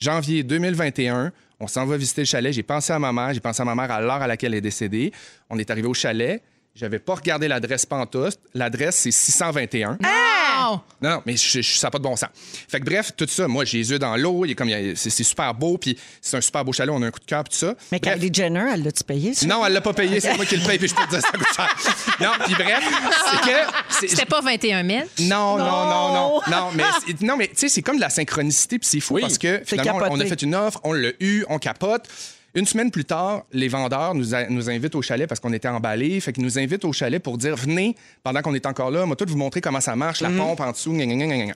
[0.00, 1.30] janvier 2021.
[1.60, 2.52] On s'en va visiter le chalet.
[2.52, 3.32] J'ai pensé à ma mère.
[3.32, 5.12] J'ai pensé à ma mère à l'heure à laquelle elle est décédée.
[5.48, 6.42] On est arrivé au chalet.
[6.74, 8.38] J'avais pas regardé l'adresse pantoute.
[8.54, 9.98] L'adresse, c'est 621.
[10.02, 10.78] Oh!
[11.02, 12.30] Non, non, mais je, je- ça n'a pas de bon sens.
[12.68, 14.44] Fait que bref, tout ça, moi, j'ai les yeux dans l'eau.
[14.46, 15.76] il est comme, il y a- C'est c'est super beau.
[15.76, 16.94] Puis c'est un super beau chalet.
[16.94, 17.44] On a un coup de cœur.
[17.44, 17.74] Puis tout ça.
[17.90, 18.14] Mais Bref.
[18.14, 19.34] Kylie Jenner, elle l'a-tu payé?
[19.34, 19.46] ça?
[19.46, 21.20] Non, elle l'a pas payé, c'est moi qui le paye, puis je peux te dire
[21.20, 21.76] ça coûte cher.
[22.20, 22.82] Non, puis bref,
[23.30, 23.56] c'est que.
[24.00, 25.00] c'est- C'était pas 21 000.
[25.20, 26.40] Non, non, non, non, Non.
[26.50, 29.14] non, mais c'est- non, mais tu sais, c'est comme de la synchronicité, puis c'est fou
[29.16, 29.20] Oui.
[29.22, 30.26] parce que finalement, on- on a capoté.
[30.28, 32.08] fait une offre, on l'a eu, on capote.
[32.54, 35.68] Une semaine plus tard, les vendeurs nous, a- nous invitent au chalet parce qu'on était
[35.68, 36.20] emballés.
[36.20, 39.16] Fait qu'ils nous invitent au chalet pour dire venez, pendant qu'on est encore là, moi,
[39.16, 40.36] tout vous montrer comment ça marche, la Mhm.
[40.38, 41.54] pompe en dessous, gna, gna, gna.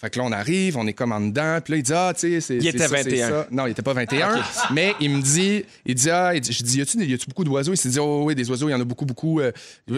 [0.00, 1.58] Fait que là, on arrive, on est comme en dedans.
[1.62, 2.56] Puis là, il dit, ah, tu sais, c'est.
[2.56, 3.28] Il était ça, c'est 21.
[3.28, 3.46] ça.
[3.50, 4.42] Non, il était pas 21.
[4.72, 7.26] Mais il me dit, il dit, ah, il dit- je dis, y a-tu y a-tu
[7.28, 7.74] beaucoup d'oiseaux?
[7.74, 9.52] Il s'est dit, oh, oui, des oiseaux, il y en a beaucoup, beaucoup, euh,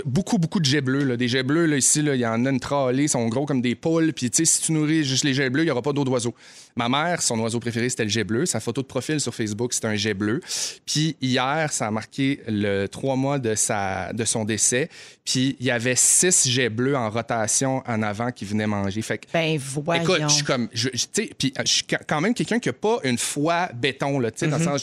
[0.05, 1.05] beaucoup, beaucoup de jets bleus.
[1.05, 1.17] Là.
[1.17, 3.47] Des jets bleus, là, ici, là, il y en a une tralée, ils sont gros
[3.47, 4.13] comme des poules.
[4.13, 6.11] Puis, tu sais, si tu nourris juste les jets bleus, il n'y aura pas d'autres
[6.11, 6.35] oiseaux.
[6.75, 8.45] Ma mère, son oiseau préféré, c'était le jet bleu.
[8.45, 10.41] Sa photo de profil sur Facebook, c'était un jet bleu.
[10.85, 14.89] Puis, hier, ça a marqué le trois mois de, sa, de son décès.
[15.25, 19.01] Puis, il y avait six jets bleus en rotation en avant qui venaient manger.
[19.03, 19.27] Fait que,
[19.92, 20.17] Ben voyons.
[20.17, 20.69] Écoute, je suis comme.
[20.73, 23.19] je- je- tu sais, puis euh, je suis quand même quelqu'un qui n'a pas une
[23.19, 24.83] foi béton, là, tu sais, dans le sens,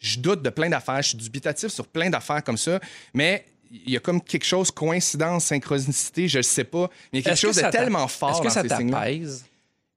[0.00, 2.80] je, doute de plein d'affaires, je suis dubitatif sur plein d'affaires comme ça,
[3.14, 7.22] mais il y a comme quelque chose, coïncidence, synchronicité, je ne sais pas, mais il
[7.24, 9.44] y a quelque chose de tellement fort Est-ce que ça t'apaise?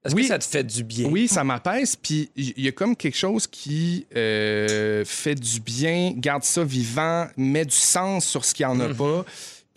[0.04, 0.22] Est-ce Oui.
[0.22, 1.08] que ça te fait du bien?
[1.08, 1.96] Oui, ça m'apaise.
[1.96, 7.26] Puis il y a comme quelque chose qui euh, fait du bien, garde ça vivant,
[7.36, 9.24] met du sens sur ce qu'il n'y en a pas.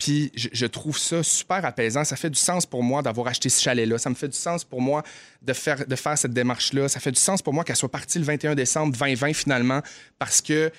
[0.00, 2.02] Puis je, je trouve ça super apaisant.
[2.02, 3.98] Ça fait du sens pour moi d'avoir acheté ce chalet-là.
[3.98, 5.04] Ça me fait du sens pour moi
[5.42, 6.88] de faire, de faire cette démarche-là.
[6.88, 9.80] Ça fait du sens pour moi qu'elle soit partie le 21 décembre 2020 finalement
[10.18, 10.72] parce que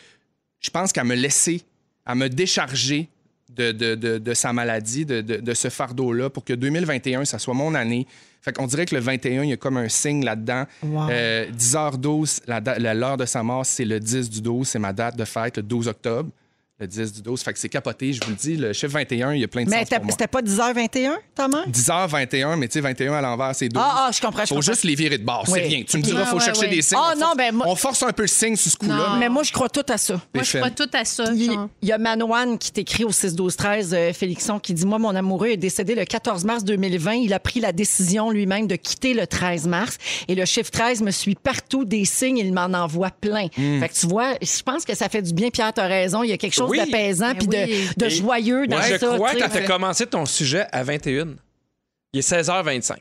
[0.59, 1.61] je pense qu'à me laisser,
[2.05, 3.07] à me décharger
[3.55, 7.75] de, de, de, de sa maladie, de, ce fardeau-là, pour que 2021, ça soit mon
[7.75, 8.07] année.
[8.41, 10.65] Fait qu'on dirait que le 21, il y a comme un signe là-dedans.
[10.83, 11.09] Wow.
[11.11, 14.79] Euh, 10h12, la da- la- l'heure de sa mort, c'est le 10 du 12, c'est
[14.79, 16.29] ma date de fête, le 12 octobre.
[16.81, 17.41] Le 10 du 12.
[17.43, 18.55] Fait que c'est capoté, je vous le dis.
[18.57, 21.63] Le chiffre 21, il y a plein de Mais t'as- c'était pas 10h21, ta mère?
[21.69, 23.79] 10h21, mais tu sais, 21 à l'envers, c'est 12.
[23.85, 24.71] Ah, ah, je comprends, je Faut comprends.
[24.71, 25.83] juste les virer de bord, c'est rien.
[25.87, 26.69] Tu me diras, faut ouais, chercher ouais.
[26.75, 26.97] des signes.
[26.99, 29.09] Ah, on non, force- ben, moi- On force un peu le signe sur ce coup-là.
[29.13, 30.19] Mais- Mais moi, je crois tout à ça.
[30.33, 31.25] Moi, je crois tout à ça.
[31.33, 35.49] Il y a Manoine qui t'écrit au 6-12-13, euh, Félixon, qui dit Moi, mon amoureux
[35.49, 37.13] est décédé le 14 mars 2020.
[37.13, 39.99] Il a pris la décision lui-même de quitter le 13 mars.
[40.27, 42.39] Et le chiffre 13 me suit partout des signes.
[42.39, 43.45] Il m'en envoie plein.
[43.55, 43.79] Hmm.
[43.81, 46.23] Fait que tu vois, je pense que ça fait du bien, Pierre, tu raison.
[46.23, 46.77] Il y a quelque chose Oui.
[46.79, 47.87] d'apaisant Ben puis oui.
[47.97, 49.07] de, de Et- joyeux dans Moi, je ça.
[49.15, 51.35] crois tu que tu as commencé ton sujet à 21.
[52.13, 52.97] Il est 16h25.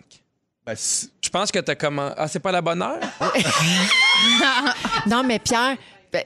[0.67, 2.15] Ben, Je pense que tu as commencé.
[2.19, 3.01] Ah, c'est pas la bonne heure?
[5.07, 5.77] Non, mais Pierre.
[6.13, 6.25] Ben,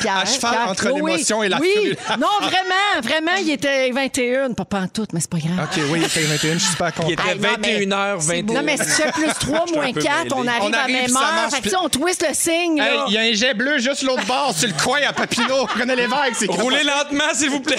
[0.00, 4.52] Pierre, À cheval Pierre, entre l'émotion et la Oui, non, vraiment, vraiment, il était 21.
[4.52, 5.52] Pas en tout, mais c'est pas grave.
[5.72, 7.08] OK, oui, il était 21, je suis super content.
[7.08, 8.52] Il était Hey, non, mais 21h21.
[8.52, 10.72] Non, mais si tu fais plus 3 suis un moins peu 4, on arrive, On
[10.72, 11.50] à arrive, même ça heure.
[11.50, 12.78] Fait que puis- ça, on twist le signe.
[12.78, 15.66] Hey, il y a un jet bleu juste l'autre bord, sur le coin à Papineau.
[15.78, 17.76] René Lévesque, c'est Roulez lentement, s'il vous plaît.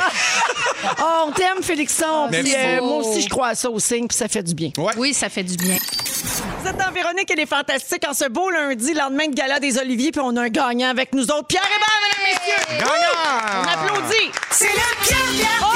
[1.00, 2.28] Oh, on t'aime, Félixon.
[2.32, 2.56] Puis, Merci.
[2.58, 4.72] euh, moi aussi, je crois à ça au signe, puis ça fait du bien.
[4.78, 4.94] Ouais.
[4.98, 5.78] Oui, ça fait du bien.
[6.24, 8.06] Vous êtes dans Véronique, elle est fantastique.
[8.08, 11.14] En ce beau lundi, lendemain de gala des Oliviers, puis on a un gagnant avec
[11.14, 11.48] nous autres.
[11.48, 12.78] Pierre Hébert, mesdames, messieurs.
[12.80, 13.62] Gagnant!
[13.62, 14.32] On applaudit.
[14.52, 15.74] C'est le Pierre, Pierre, Oh,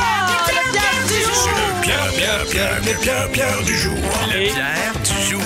[0.48, 1.50] Pierre, le Pierre du jour.
[1.82, 3.94] Pierre, Pierre, Pierre, Pierre, Pierre, Pierre du jour.
[4.36, 5.42] Et, Pierre du jour.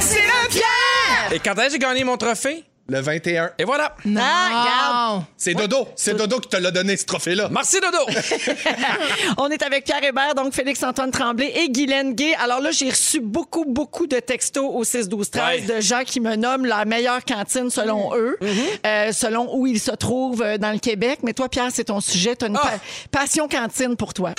[0.00, 1.32] C'est le Pierre.
[1.32, 2.64] et quand est-ce que j'ai gagné mon trophée?
[2.90, 3.50] Le 21.
[3.58, 3.94] Et voilà.
[4.18, 5.24] Ah, Non.
[5.36, 5.88] C'est Dodo.
[5.94, 7.48] C'est Dodo qui te l'a donné, ce trophée-là.
[7.50, 7.98] Merci, Dodo.
[9.36, 12.34] On est avec Pierre Hébert, donc Félix-Antoine Tremblay et Guylaine Gay.
[12.42, 15.60] Alors là, j'ai reçu beaucoup, beaucoup de textos au 6-12-13 Ouais.
[15.60, 18.38] de gens qui me nomment la meilleure cantine selon eux,
[18.86, 21.18] euh, selon où ils se trouvent euh, dans le Québec.
[21.22, 22.36] Mais toi, Pierre, c'est ton sujet.
[22.36, 22.70] Tu as une Ah.
[23.12, 24.32] pa- passion cantine pour toi.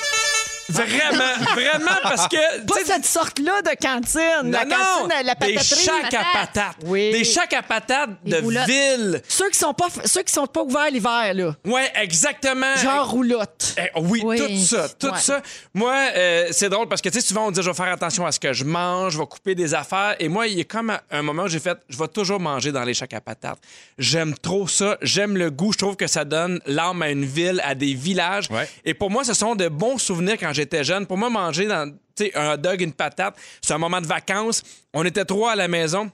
[0.70, 2.62] Vraiment, vraiment, parce que.
[2.66, 4.52] Pas tu sais, cette sorte-là de cantine.
[4.52, 5.84] la non, cantine, la des pataterie.
[5.86, 6.76] chacs à patates.
[6.86, 7.12] Oui.
[7.12, 8.66] Des chacs à patates Des de roulottes.
[8.68, 9.22] ville.
[9.28, 11.56] Ceux qui sont pas, ceux qui sont pas ouverts l'hiver, là.
[11.66, 12.76] Ouais, exactement.
[12.76, 13.76] Genre roulotte.
[13.78, 14.38] Eh, oui, Oui.
[14.38, 15.20] tout ça, tout Ouais.
[15.20, 15.42] ça.
[15.74, 18.26] Moi, euh, c'est drôle parce que, tu sais, souvent, on dit, je vais faire attention
[18.26, 20.16] à ce que je mange, je vais couper des affaires.
[20.20, 22.72] Et moi, il y a comme un moment où j'ai fait, je vais toujours manger
[22.72, 23.60] dans les chacs à patates.
[23.98, 24.98] J'aime trop ça.
[25.02, 25.74] J'aime le goût.
[25.74, 28.50] Je trouve que ça donne l'âme à une ville, à des villages.
[28.50, 28.68] Ouais.
[28.86, 31.06] Et pour moi, ce sont de bons souvenirs quand j'étais jeune.
[31.06, 31.92] Pour moi, manger dans,
[32.36, 34.62] un hot dog, une patate, c'est un moment de vacances.
[34.94, 36.12] On était trois à la maison.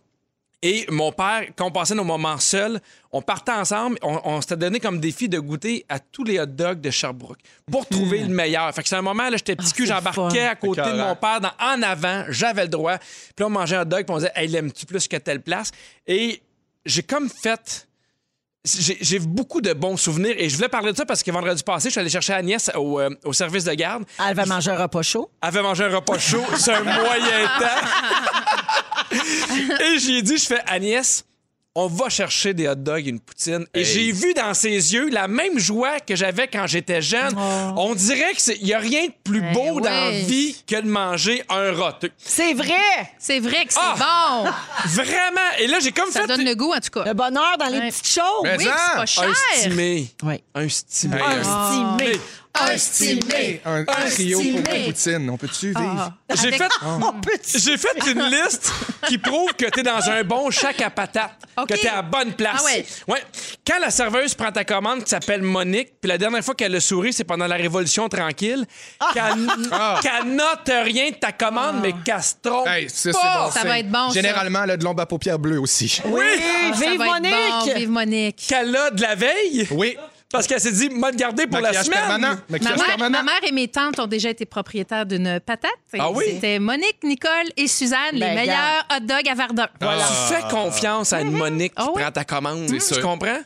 [0.62, 2.80] Et mon père, quand on passait nos moments seuls,
[3.12, 6.46] on partait ensemble, on, on s'était donné comme défi de goûter à tous les hot
[6.48, 7.40] dogs de Sherbrooke
[7.72, 8.74] pour trouver le meilleur.
[8.74, 11.16] Fait que c'est un moment, là, j'étais petit Ah, cul, j'embarquais à côté de mon
[11.16, 12.98] père dans- en avant, j'avais le droit.
[12.98, 15.42] Puis là, on mangeait un hot dog, puis on disait, hey, l'aimes-tu plus que telle
[15.42, 15.72] place?
[16.08, 16.42] Et
[16.86, 17.88] j'ai comme fait.
[18.66, 21.90] J'ai beaucoup de bons souvenirs et je voulais parler de ça parce que vendredi passé,
[21.90, 24.04] je suis allé chercher Agnès au, euh, au service de garde.
[24.28, 25.30] Elle va manger un repas chaud.
[25.42, 29.16] Elle avait mangé un repas chaud, c'est un moyen temps.
[29.84, 31.24] et j'ai dit, je fais Agnès,
[31.78, 33.66] on va chercher des hot dogs et une poutine.
[33.74, 33.86] Et Hey.
[33.86, 37.34] j'ai vu dans ses yeux la même joie que j'avais quand j'étais jeune.
[37.38, 40.88] On dirait qu'il n'y a rien de plus Ben beau dans la vie que de
[40.88, 42.08] manger un rôti.
[42.18, 42.74] C'est vrai!
[43.20, 44.44] C'est vrai que c'est Ah!
[44.46, 44.50] bon.
[45.04, 45.42] Vraiment.
[45.60, 47.04] Et là, j'ai comme Ça fait donne le goût, en tout cas.
[47.06, 47.90] Le bonheur dans les Ouais.
[47.90, 48.44] petites choses.
[48.44, 49.36] Mais Oui, c'est pas un cher.
[49.58, 50.08] stimé.
[50.24, 50.44] Oui.
[50.56, 51.18] Un stimé.
[51.18, 51.44] Hey, Un
[51.98, 52.20] stimé.
[52.62, 53.62] Un stimé.
[53.66, 55.30] Un, un trio pour une poutine.
[55.30, 56.14] On peut-tu vivre?
[56.34, 56.70] J'ai Avec- fait...
[56.84, 58.72] On peut J'ai fait une liste
[59.08, 61.68] qui prouve que t'es dans un bon chac à patates, OK.
[61.68, 62.64] que t'es à la bonne place.
[62.66, 63.24] Ah ouais.
[63.68, 66.80] Quand la serveuse prend ta commande qui s'appelle Monique, puis la dernière fois qu'elle a
[66.80, 68.66] souri, c'est pendant la Révolution tranquille,
[69.14, 69.24] qu'elle
[69.72, 70.00] Ah.
[70.26, 73.46] note rien de ta commande, mais qu'elle se trompe Hey, ça, c'est pas.
[73.46, 73.52] bon.
[73.52, 74.14] Ça va être bon, ça.
[74.14, 76.02] Généralement, elle a de l'ombre à paupières bleues aussi.
[76.06, 77.32] Oui, Ah, vive Monique!
[77.66, 77.74] bon.
[77.76, 78.46] Vive Monique.
[78.48, 79.98] Qu'elle a de la veille, Oui.
[80.38, 82.00] Parce qu'elle s'est dit, m'a le garder pour la semaine.
[82.00, 82.36] permanent.
[82.50, 83.18] Ma mère, permanent.
[83.20, 85.72] ma mère et mes tantes ont déjà été propriétaires d'une patate.
[85.98, 86.26] Ah oui?
[86.34, 89.68] C'était Monique, Nicole et Suzanne, les Ben, meilleurs hot dogs à Verdun.
[89.82, 90.04] Voilà.
[90.06, 92.02] Tu fais confiance à une Monique qui Ah oui.
[92.02, 92.68] prend ta commande.
[92.68, 93.02] C'est Tu sûr.
[93.02, 93.40] comprends?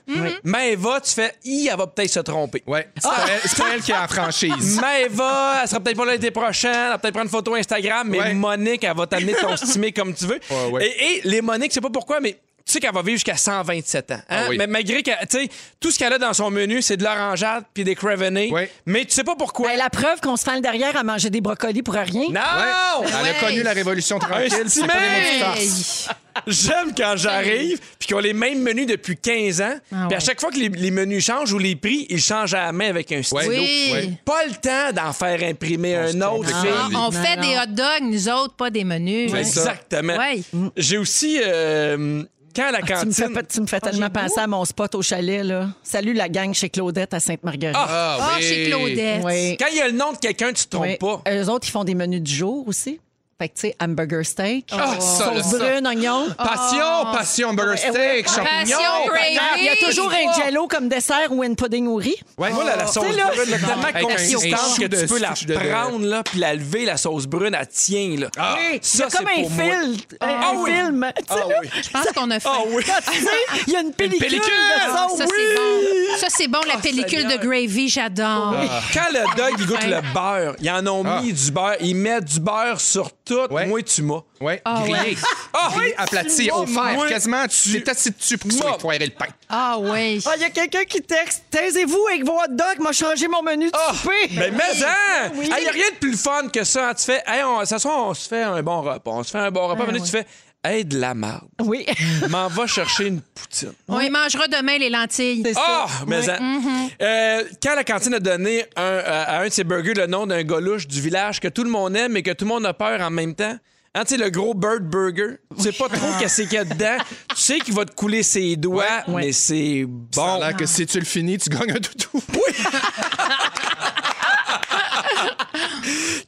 [0.44, 2.64] Mais Eva, tu fais, Hi, elle va peut-être se tromper.
[2.68, 2.90] Ouais.
[2.98, 4.80] C'est pas, elle- c'est pas elle qui a la franchise.
[4.82, 7.56] Mais Eva, elle sera peut-être pas là l'été prochain, elle va peut-être prendre une photo
[7.56, 8.34] Instagram, mais Ouais.
[8.34, 10.40] Monique, elle va t'amener ton stimé comme tu veux.
[10.50, 10.88] Ouais, ouais.
[10.88, 12.38] Et, et les Monique, c'est pas pourquoi, mais
[12.70, 14.16] tu sais qu'elle va vivre jusqu'à 127 ans.
[14.16, 14.22] hein?
[14.30, 14.58] Ah oui.
[14.58, 17.64] Mais malgré que, tu sais, tout ce qu'elle a dans son menu, c'est de l'orangeade
[17.74, 18.52] puis des cravenés.
[18.52, 18.70] Ouais.
[18.86, 19.70] Mais tu sais pas pourquoi.
[19.70, 22.06] Ben, la preuve qu'on se le derrière à manger des brocolis pour rien.
[22.30, 23.02] Non!
[23.04, 23.10] Ouais.
[23.22, 24.66] Elle a connu la révolution tranquille.
[24.68, 25.40] C'est pas des Hey.
[25.40, 26.10] farce.
[26.48, 29.74] J'aime quand j'arrive puis qu'ils ont les mêmes menus depuis 15 ans.
[29.92, 32.54] Ah Puis à chaque fois que les, les menus changent ou les prix, ils changent
[32.54, 33.42] à la main avec un stylo.
[33.50, 34.16] Oui.
[34.24, 36.50] Pas le temps d'en faire imprimer On un autre.
[36.54, 37.42] Ah, on fait non.
[37.42, 39.34] des hot dogs, nous autres, pas des menus.
[39.34, 40.16] Exactement.
[40.18, 40.42] Ouais.
[40.78, 42.24] J'ai aussi, euh,
[42.56, 43.42] quand à la Tu me fais, cantine.
[43.52, 45.44] tu me fais tellement penser à mon spot au chalet.
[45.44, 45.68] Là.
[45.84, 47.76] Salut la gang chez Claudette à Sainte-Marguerite.
[47.80, 49.22] Ah, Ah, chez Claudette.
[49.24, 49.58] oui.
[49.58, 50.98] Quand il y a le nom de quelqu'un, tu te trompes Oui.
[50.98, 51.22] pas.
[51.32, 53.00] Eux autres, ils font des menus du jour aussi.
[53.42, 55.58] Fait que, tu sais, hamburger steak, Ah, ça, sauce ça.
[55.60, 56.28] brune, oignon.
[56.38, 58.76] Passion, passion, burger steak, champignons.
[58.76, 59.60] Passion gravy.
[59.60, 62.18] Il y a toujours un jello comme dessert ou une pudding au riz.
[62.38, 63.28] Ouais, moi, la, la sauce C'est là.
[63.34, 66.06] brune, là, tellement Avec un- un consistante que chou de- tu peux la de- prendre
[66.06, 68.16] là, puis la lever, la sauce brune, elle tient.
[68.20, 68.28] Là.
[68.38, 68.56] Ah.
[68.82, 69.64] Ça, comme c'est un pour moi.
[69.64, 70.72] fil, un, Ah oui.
[70.72, 71.12] film.
[71.16, 71.70] Tu sais, Ah là, oui.
[71.82, 72.50] Je pense qu'on a fait.
[72.52, 72.84] Ah oui.
[73.14, 73.28] tu sais,
[73.68, 74.50] il y a une pellicule, pellicule.
[74.50, 75.18] de sauce.
[75.18, 75.32] Ça, Oui.
[75.38, 76.18] c'est bon.
[76.20, 78.54] Ça, c'est bon, la pellicule de gravy, j'adore.
[78.94, 81.22] Quand le dog, il goûte le beurre, ils en ont Ah.
[81.22, 81.76] mis du beurre.
[81.80, 83.54] Ils mettent du beurre sur tout.
[83.54, 83.66] Ouais.
[83.68, 84.22] Moi, tu m'as.
[84.42, 84.98] Ouais, Ah, grillé.
[85.12, 85.16] ouais.
[85.54, 87.06] Ah, Grillé, aplati, au fer.
[87.08, 88.80] Quasiment, tu t'es assis dessus pour qu'il soit Moi.
[88.80, 89.26] foiré le pain.
[89.50, 90.22] Ah, oui.
[90.26, 93.42] Ah, Il y a quelqu'un qui texte Taisez-vous avec vos hot dogs, m'a changé mon
[93.44, 94.28] menu de Ah, souper.
[94.32, 95.32] ben, mais hein!
[95.36, 95.50] Oui.
[95.58, 96.90] Il n'y a rien de plus fun que ça.
[96.90, 96.94] hein.
[96.94, 99.12] Tu fais, hey, on, ce soir, on se fait un bon repas.
[99.12, 99.82] On se fait un bon repas.
[99.84, 100.06] Ah, mais là, ouais.
[100.06, 100.26] tu fais,
[100.64, 101.48] hey, de la merde.
[101.62, 101.86] Oui,
[102.30, 103.74] M'en va chercher une poutine.
[103.88, 105.42] On y mangera demain les lentilles.
[105.46, 105.62] c'est ça.
[105.66, 105.88] Ah!
[106.08, 106.30] mais Oui.
[106.40, 106.90] hein.
[107.02, 110.28] Euh, quand la cantine a donné un- euh, à un de ses burgers le nom
[110.28, 112.74] d'un gaulouche du village que tout le monde aime et que tout le monde a
[112.74, 113.58] peur en même temps,
[113.96, 116.66] hein, tu sais, le gros bird burger, tu sais pas trop qu'est-ce qu'il y a
[116.66, 116.98] dedans.
[117.36, 119.26] Tu sais qu'il va te couler ses doigts, Ouais.
[119.28, 120.58] mais c'est Ça a bon.
[120.58, 122.22] que si tu le finis, tu gagnes un toutou.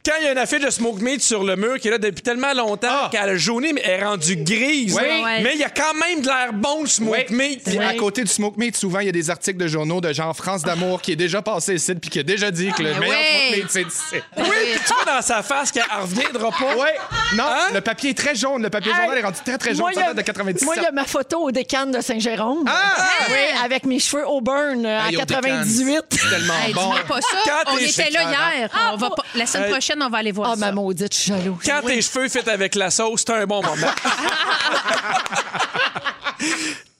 [0.04, 1.98] Quand il y a une affiche de smoke meat sur le mur qui est là
[1.98, 3.08] depuis tellement longtemps Ah.
[3.10, 4.94] qu'elle a jauni, mais elle est rendue grise.
[4.96, 5.22] Oui.
[5.24, 5.40] Ouais.
[5.42, 7.64] Mais il y a quand même de l'air bon, le smoke meat.
[7.64, 10.12] Puis à côté du smoke meat, souvent, il y a des articles de journaux de
[10.12, 12.92] genre France d'amour qui est déjà passé ici puis qui a déjà dit que le
[12.96, 13.48] Ah, meilleur ouais.
[13.48, 14.22] smoke meat, c'est ici.
[14.38, 16.76] Oui, puis tu vois dans sa face qu'elle ne reviendra pas.
[16.76, 16.94] Ouais.
[17.36, 17.68] Non, Hein?
[17.74, 18.62] le papier est très jaune.
[18.62, 19.80] Le papier journal est rendu très, très jaune.
[19.80, 20.64] Moi, Ça il y a- date de 97.
[20.64, 22.64] Moi, il y a ma photo au décan de Saint-Jérôme.
[22.66, 22.94] Ah!
[23.28, 26.00] Oui, avec mes cheveux Auburn euh, Hey, en au décan, 98.
[26.10, 26.80] C'est tellement Hey, bon.
[26.82, 27.36] dis-moi pas ça.
[27.44, 28.22] Quand on t'es était là
[28.56, 28.68] hier.
[28.92, 29.70] On va pas- La semaine Hey.
[29.72, 30.66] prochaine, on va aller voir Ah, ça.
[30.66, 31.58] ma maudite, je suis jalouse.
[31.64, 33.86] Quand tes cheveux fit avec la sauce, c'est un bon moment.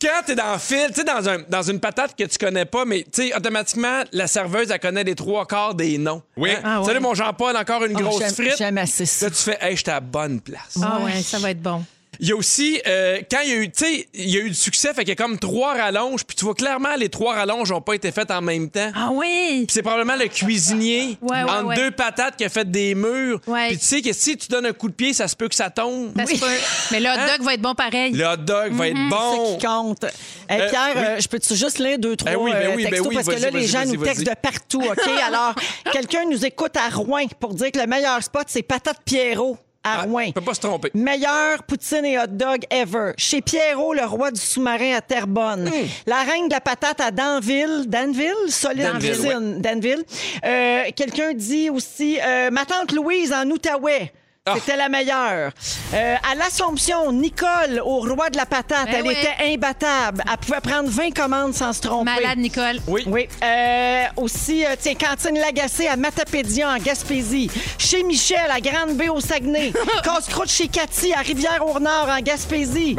[0.00, 2.64] Quand t'es dans le fil, tu sais, dans, un, dans une patate que tu connais
[2.64, 6.22] pas, mais tu sais, automatiquement, la serveuse, elle connaît les trois quarts des noms.
[6.36, 6.50] Oui.
[6.50, 6.60] Hein?
[6.64, 6.86] Ah ouais.
[6.86, 8.54] Salut, mon Jean-Paul, encore une Ah, grosse j'aime- frite.
[8.58, 9.26] J'aime assez ça.
[9.26, 10.76] Là, tu fais, hey, j'étais à la bonne place.
[10.82, 11.84] Ah ouais, ça va être bon.
[12.20, 14.40] Il y a aussi, euh, quand il y a eu, tu sais, il y a
[14.40, 17.08] eu du succès, fait qu'il y a comme trois rallonges, puis tu vois clairement, les
[17.08, 18.90] trois rallonges n'ont pas été faites en même temps.
[18.94, 19.64] Ah oui!
[19.66, 21.76] Puis c'est probablement le cuisinier Ouais, ouais, entre ouais.
[21.76, 23.40] deux patates qui a fait des murs.
[23.46, 23.68] Ouais.
[23.68, 25.54] Puis tu sais que si tu donnes un coup de pied, ça se peut que
[25.54, 26.12] ça tombe.
[26.16, 26.46] Ça se peut.
[26.90, 27.26] Mais le hot Hein?
[27.36, 28.12] dog va être bon pareil.
[28.12, 29.46] Le hot dog va être C'est bon.
[29.46, 30.04] ça qui compte.
[30.48, 31.02] Hey, Euh, Pierre, oui.
[31.04, 33.08] euh, je peux-tu juste lire deux, trois Ben oui, ben euh, oui, ben textos?
[33.08, 34.34] oui, parce que vas-y, là, les vas-y, gens vas-y, nous textent vas-y.
[34.36, 35.10] de partout, OK?
[35.26, 35.54] Alors,
[35.92, 40.00] quelqu'un nous écoute à Rouen pour dire que le meilleur spot, c'est Patate Pierrot à
[40.00, 40.30] Ah, Rouen.
[40.32, 40.90] peut pas se tromper.
[40.94, 43.12] Meilleur poutine et hot dog ever.
[43.16, 45.68] Chez Pierrot, le roi du sous-marin à Terrebonne.
[45.68, 45.86] Hmm.
[46.06, 47.84] La reine de la patate à Danville.
[47.88, 48.32] Danville?
[48.48, 49.60] Solide Danville, cuisine.
[49.60, 50.04] Danville.
[50.44, 54.12] Euh, Quelqu'un dit aussi euh, ma tante Louise en Outaouais.
[54.44, 54.54] Ah.
[54.56, 55.52] C'était la meilleure.
[55.94, 59.14] Euh, à l'Assomption, Nicole, au roi de la patate, Ben elle oui.
[59.16, 60.24] était imbattable.
[60.28, 62.10] Elle pouvait prendre 20 commandes sans se tromper.
[62.10, 62.80] Malade, Nicole.
[62.88, 63.04] Oui.
[63.06, 63.28] Oui.
[63.44, 67.52] Euh, aussi, euh, tiens, Cantine Lagacé à Matapédia en Gaspésie.
[67.78, 69.72] Chez Michel à Grande-Baie au Saguenay.
[70.02, 72.96] Casse-croûte chez Cathy à Rivière-au-Nord en Gaspésie.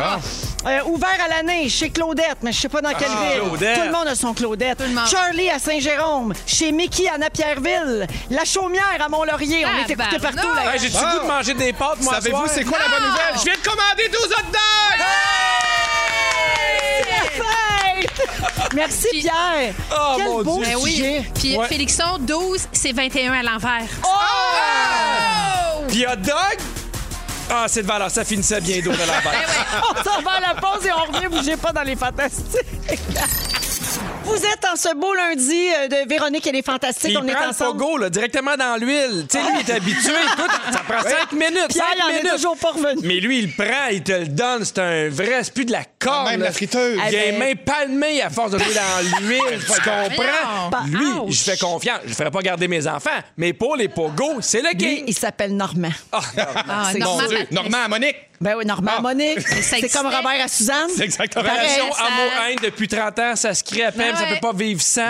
[0.66, 3.42] Euh, ouvert à l'année chez Claudette, mais je sais pas dans quelle Ah, ville.
[3.42, 3.76] Claudette.
[3.80, 4.80] Tout le monde a son Claudette.
[4.80, 5.08] le monde.
[5.12, 6.34] Charlie à Saint-Jérôme.
[6.48, 8.08] Chez Mickey à Napierville.
[8.30, 9.66] La Chaumière à Mont-Laurier.
[9.66, 10.36] On est écouté Tabarnak.
[10.36, 10.54] partout.
[10.56, 10.74] Là.
[10.74, 10.80] Hey,
[11.34, 11.38] Ah.
[11.38, 13.34] manger des pâtes, moi, Savez-vous c'est quoi la bonne nouvelle?
[13.38, 15.06] Je viens de commander 12 hot dogs!
[17.32, 18.74] Fête!
[18.76, 19.74] Merci, Puis- Pierre.
[19.92, 20.66] Oh, Quel mon beau Dieu.
[20.74, 20.92] Ben oui.
[20.96, 21.32] sujet.
[21.36, 21.68] Puis Ouais.
[21.68, 23.88] Félixon, 12, c'est 21 à l'envers.
[25.88, 26.58] Puis hot dog?
[27.52, 28.10] Ah, c'est de valeur.
[28.10, 31.28] Ça finissait bien d'eau de la On s'en va à la pause et on revient.
[31.28, 32.60] Bougez pas dans les fantastiques.
[34.26, 37.18] Vous êtes en ce beau lundi euh, de Véronique et les Fantastiques.
[37.22, 37.78] On est prend le ensemble.
[37.80, 39.26] pogo là, directement dans l'huile.
[39.30, 40.12] Tu sais, lui, il est habitué.
[40.38, 41.68] Tout, ça prend 5 minutes.
[41.70, 42.32] Pierre, cinq il en est minutes.
[42.38, 43.02] toujours pas revenu.
[43.04, 44.64] Mais lui, il le prend, il te le donne.
[44.66, 46.30] C'est un vrai, c'est plus de la corne.
[46.32, 46.98] Même la friteuse.
[47.10, 49.60] Il a les mains palmées à force de jouer dans l'huile.
[49.60, 50.86] tu comprends?
[50.88, 52.00] Lui, je fais confiance.
[52.06, 53.10] Je ne ferai pas garder mes enfants.
[53.38, 55.04] Mais pour les pogos, c'est le Lui, king.
[55.08, 55.90] il s'appelle Normand.
[56.12, 56.20] Ah,
[56.70, 57.38] Ah, C'est Normand, mon Dieu.
[57.40, 58.16] mais- Normand, Monique.
[58.42, 59.02] Ben oui, Normand Ah.
[59.02, 59.40] Monique.
[59.62, 60.90] C'est comme Robert à Suzanne.
[60.94, 64.40] C'est exactement relation amour-haine depuis 30 ans, ça se crée à peine, Ah ça peut
[64.42, 65.02] pas vivre sans.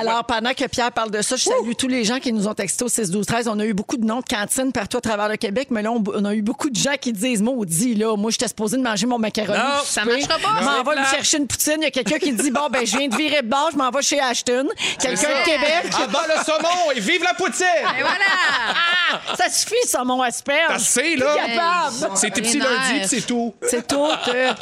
[0.00, 2.54] Alors, pendant que Pierre parle de ça, je salue tous les gens qui nous ont
[2.54, 5.00] texté au 6 12 13 On a eu beaucoup de noms de cantines partout à
[5.00, 7.94] travers le Québec, mais là, on, on a eu beaucoup de gens qui disent Maudit,
[7.94, 9.58] là, moi, j'étais supposé de manger mon macaroni.
[9.58, 10.48] Non, ça marchera pas.
[10.60, 11.76] Je m'en C'est vais me chercher une poutine.
[11.78, 13.76] Il y a quelqu'un qui dit Bon, ben, je viens de virer de bord, je
[13.78, 14.66] m'en vais chez Ashton.
[15.00, 15.92] Quelqu'un de Québec.
[15.94, 17.64] Ah, bas le saumon et vive la poutine!
[17.98, 19.34] Et voilà!
[19.36, 20.82] Ça suffit, ça, mon asperge.
[20.94, 21.34] Plus là?
[21.36, 22.16] capable.
[22.16, 23.54] C'est tes petits lundis, c'est tout.
[23.62, 24.08] C'est tout.
[24.28, 24.52] euh.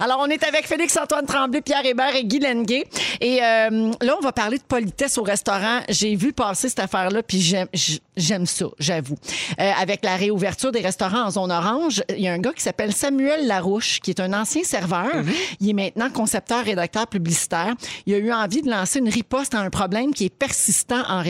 [0.00, 2.86] Alors, on est avec Félix-Antoine Tremblay, Pierre Hébert et Guy Lenguet.
[3.20, 5.80] Et euh, là, on va parler de politesse au restaurant.
[5.88, 9.16] J'ai vu passer cette affaire-là, puis j'aime, ça, j'avoue.
[9.60, 12.62] Euh, avec la réouverture des restaurants en zone orange, il y a un gars qui
[12.62, 15.10] s'appelle Samuel Larouche, qui est un ancien serveur.
[15.60, 17.74] Il est maintenant concepteur, rédacteur publicitaire.
[18.06, 21.22] Il a eu envie de lancer une riposte à un problème qui est persistant en,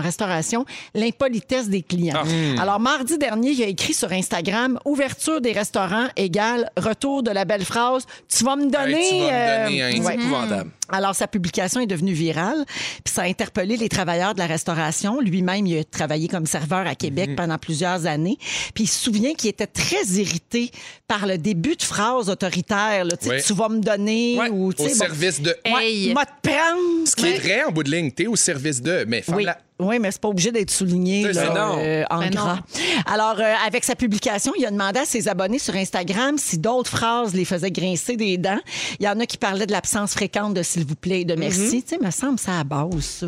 [0.00, 2.22] restauration, l'impolitesse des clients.
[2.60, 7.44] Alors, mardi dernier, il a écrit sur Instagram ouverture des restaurants égale retour de la
[7.44, 8.96] belle phrase tu vas me donner.
[8.96, 10.14] Hey, tu vas me euh, donner, hein, ouais.
[10.14, 10.70] Épouvantable.
[10.88, 12.64] Alors, sa publication est devenue virale,
[13.04, 15.20] puis ça a interpellé les travailleurs de la restauration.
[15.20, 17.36] Lui-même, il a travaillé comme serveur à Québec Mhm.
[17.36, 18.38] pendant plusieurs années.
[18.74, 20.70] Puis il se souvient qu'il était très irrité
[21.08, 23.04] par le début de phrase autoritaire.
[23.04, 23.42] Là, tu sais, Ouais.
[23.42, 24.48] Tu vas me donner Ouais.
[24.50, 24.68] ou...
[24.70, 25.54] Au bon, service de.
[25.64, 26.12] Hey.
[26.14, 27.06] m'a te prendre.
[27.06, 29.04] Ce qui est vrai en bout de ligne, t'es au service de.
[29.08, 29.44] Mais femme Oui.
[29.44, 31.50] la- Oui, mais c'est pas obligé d'être souligné là.
[31.50, 31.76] Non.
[31.78, 32.28] euh, en non.
[32.30, 32.58] gras.
[33.04, 36.90] Alors, euh, avec sa publication, il a demandé à ses abonnés sur Instagram si d'autres
[36.90, 38.58] phrases les faisaient grincer des dents.
[38.98, 41.34] Il y en a qui parlaient de l'absence fréquente de s'il vous plaît et de
[41.34, 41.82] merci.
[41.82, 43.00] Tu sais, me semble ça à base.
[43.20, 43.26] Ça.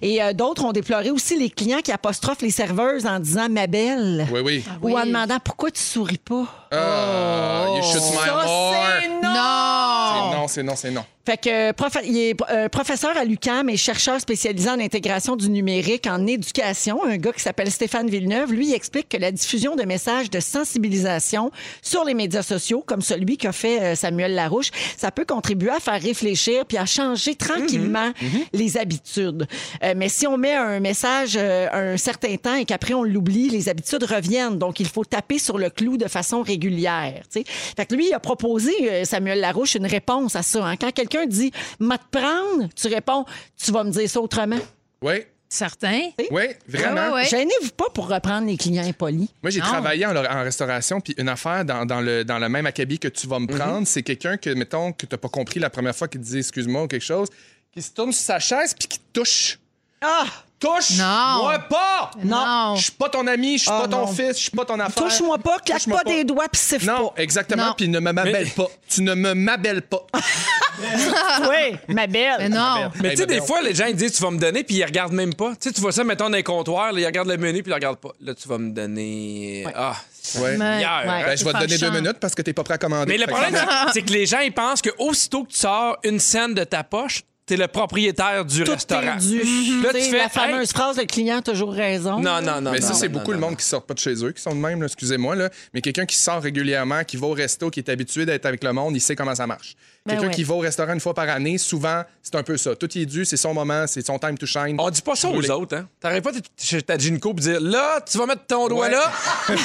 [0.00, 3.66] Et euh, d'autres ont déploré aussi les clients qui apostrophent les serveuses en disant ma
[3.66, 4.26] belle.
[4.32, 4.64] Oui, oui.
[4.82, 6.46] Ou en demandant pourquoi tu souris pas.
[6.72, 9.22] Ah, you my Ça, c'est non!
[9.22, 9.30] Non!
[9.32, 10.30] Non.
[10.40, 11.04] Non, c'est non, c'est non.
[11.26, 15.49] Fait que prof- il est euh, professeur à l'UCAM et chercheur spécialisé en intégration du
[15.50, 17.04] numérique en éducation.
[17.04, 20.40] Un gars qui s'appelle Stéphane Villeneuve, lui, il explique que la diffusion de messages de
[20.40, 21.50] sensibilisation
[21.82, 25.80] sur les médias sociaux, comme celui qu'a fait euh, Samuel Larouche, ça peut contribuer à
[25.80, 28.12] faire réfléchir puis à changer tranquillement
[28.52, 29.46] les habitudes.
[29.82, 33.48] Euh, mais si on met un message euh, un certain temps et qu'après on l'oublie,
[33.48, 34.58] les habitudes reviennent.
[34.58, 37.22] Donc, il faut taper sur le clou de façon régulière.
[37.32, 37.44] tu sais.
[37.46, 40.64] Fait que lui, il a proposé, euh, Samuel Larouche, une réponse à ça.
[40.64, 40.76] hein.
[40.76, 43.24] Quand quelqu'un dit «m'a te prendre», tu réponds
[43.62, 44.58] «tu vas me dire ça autrement
[45.02, 45.14] Oui,
[45.52, 46.10] Certain.
[46.30, 46.94] oui, vraiment.
[46.94, 47.24] Ouais, ouais, ouais.
[47.26, 49.28] Gênez-vous pas pour reprendre les clients impolis.
[49.42, 49.66] Moi, j'ai Non.
[49.66, 53.08] travaillé en, en restauration, puis une affaire dans, dans le, dans le même acabit que
[53.08, 53.58] tu vas me Mhm.
[53.58, 56.22] prendre, c'est quelqu'un que, mettons, que tu n'as pas compris la première fois qui te
[56.22, 57.28] dit excuse-moi ou quelque chose,
[57.72, 59.58] qui se tourne sur sa chaise puis qui te touche.
[60.00, 60.24] Ah!
[60.60, 60.90] Touche!
[60.98, 61.38] Non.
[61.42, 62.10] Moi pas!
[62.22, 62.74] Non.
[62.76, 64.06] Je suis pas ton ami, je suis Ah, pas ton non.
[64.08, 65.02] fils, je suis pas ton affaire.
[65.04, 67.74] Touche-moi pas, claque Touche-moi pas, des doigts puis siffle Non, exactement, Non.
[67.74, 68.66] puis ne me m'appelle Mais- pas.
[68.88, 70.04] Tu ne me m'appelles pas.
[70.12, 70.20] pas.
[71.50, 72.36] Oui, ma belle.
[72.38, 72.90] Mais non.
[73.02, 74.76] Mais Hey, tu sais, des fois, les gens ils disent tu vas me donner, puis
[74.76, 75.50] ils regardent même pas.
[75.52, 77.70] Tu sais, tu vois ça, mettons, dans les comptoirs, là, ils regardent le menu, puis
[77.70, 78.12] ils regardent pas.
[78.20, 79.66] Là, tu vas me donner.
[79.74, 79.94] Ah,
[80.38, 80.56] Ouais.
[80.58, 81.24] Mais- hier, ouais.
[81.24, 81.92] Ben, je vais te donner deux fâchant.
[81.92, 83.06] minutes parce que t'es pas prêt à commander.
[83.06, 83.54] Mais le Fait que- problème,
[83.86, 86.62] c'est- c'est que les gens, ils pensent que aussitôt que tu sors une scène de
[86.64, 89.16] ta poche, t'es le propriétaire du Tout restaurant.
[89.16, 89.38] est dû.
[89.82, 90.74] Là, Tu sais, tu fais, la fameuse hey.
[90.74, 92.20] phrase, le client a toujours raison.
[92.20, 92.70] Non, non, non.
[92.70, 93.46] Mais non, ça, c'est non, beaucoup non, le non.
[93.48, 95.50] monde qui sort pas de chez eux, qui sont de même, là, excusez-moi, là.
[95.74, 98.72] mais quelqu'un qui sort régulièrement, qui va au resto, qui est habitué d'être avec le
[98.72, 99.74] monde, il sait comment ça marche.
[100.06, 100.34] Ben Quelqu'un ouais.
[100.34, 102.74] qui va au restaurant une fois par année, souvent, c'est un peu ça.
[102.74, 104.76] Tout y est dû, c'est son moment, c'est son time to shine.
[104.78, 105.86] On dit pas ça aux autres, hein?
[106.00, 108.90] T'arrives pas chez ta gynéco et dire là, tu vas mettre ton doigt Ouais.
[108.92, 109.12] là,
[109.46, 109.56] puis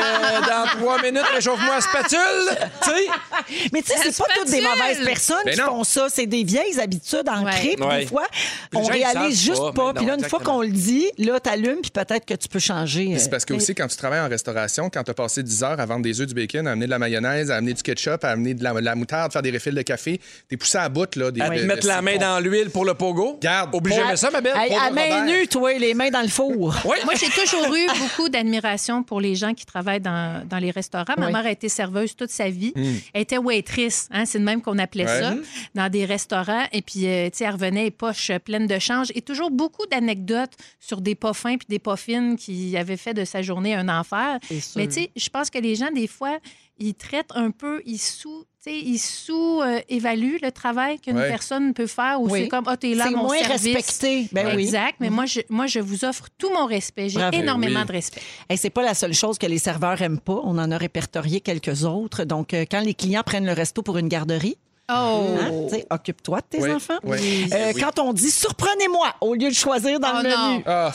[0.00, 2.68] euh, dans trois minutes, réchauffe-moi la spatule.
[2.82, 3.66] Tu sais?
[3.72, 5.66] Mais tu sais, c'est pas toutes des mauvaises personnes Mais qui non.
[5.66, 6.06] font ça.
[6.10, 7.74] C'est des vieilles habitudes ancrées.
[7.76, 8.00] puis Ouais.
[8.00, 8.26] Des fois,
[8.72, 11.92] Les on réalise juste pas, Puis là, une fois qu'on le dit, là, t'allumes, puis
[11.92, 13.16] peut-être que tu peux changer.
[13.18, 15.62] C'est parce que euh, aussi, quand tu travailles en restauration, quand tu as passé 10
[15.62, 17.82] heures à vendre des œufs, du bacon, à amener de la mayonnaise, à amener du
[17.82, 20.78] ketchup, à amener de la, de la moutarde, faire des refils de café, t'es poussé
[20.78, 21.30] à bout, là.
[21.30, 23.38] Des, À te de- mettre de- la main dans l'huile pour le pogo?
[23.40, 23.70] Garde.
[23.72, 24.54] De ça, ma belle?
[24.56, 26.74] Hey, à main nue, toi, les mains dans le four.
[26.84, 26.96] Oui.
[27.04, 31.14] Moi, j'ai toujours eu beaucoup d'admiration pour les gens qui travaillent dans, dans les restaurants.
[31.18, 31.32] Ma Oui.
[31.32, 32.72] mère a été serveuse toute sa vie.
[33.12, 35.20] Elle était waitress, hein, c'est de même qu'on appelait Ouais.
[35.20, 35.34] ça,
[35.74, 36.64] dans des restaurants.
[36.72, 39.08] Et puis, euh, tu sais, elle revenait les poches pleines de change.
[39.14, 43.14] Et toujours beaucoup d'anecdotes sur des pas fins puis des pas fines qui avaient fait
[43.14, 44.38] de sa journée un enfer.
[44.76, 46.38] Mais tu sais, je pense que les gens, des fois,
[46.78, 48.44] ils traitent un peu, ils sous...
[48.64, 51.28] tu sais, Ils sous-évaluent le travail qu'une Ouais.
[51.28, 52.42] personne peut faire ou Oui.
[52.42, 53.74] c'est comme, ah, t'es là, C'est mon moins service.
[53.74, 54.28] respecté.
[54.32, 54.62] Ben oui.
[54.62, 57.08] Exact, mais moi je, moi, je vous offre tout mon respect.
[57.08, 57.86] J'ai énormément Oui.
[57.86, 58.20] de respect.
[58.48, 60.40] Et c'est pas la seule chose que les serveurs aiment pas.
[60.44, 62.24] On en a répertorié quelques autres.
[62.24, 64.56] Donc, euh, quand les clients prennent le resto pour une garderie,
[64.92, 64.92] Oh!
[65.40, 66.98] hein, tu sais, occupe-toi de tes Oui, enfants.
[67.04, 67.48] oui.
[67.54, 67.80] Euh, Oui.
[67.80, 70.50] Quand on dit surprenez-moi au lieu de choisir dans Oh le non.
[70.52, 70.62] menu.
[70.66, 70.92] Ah,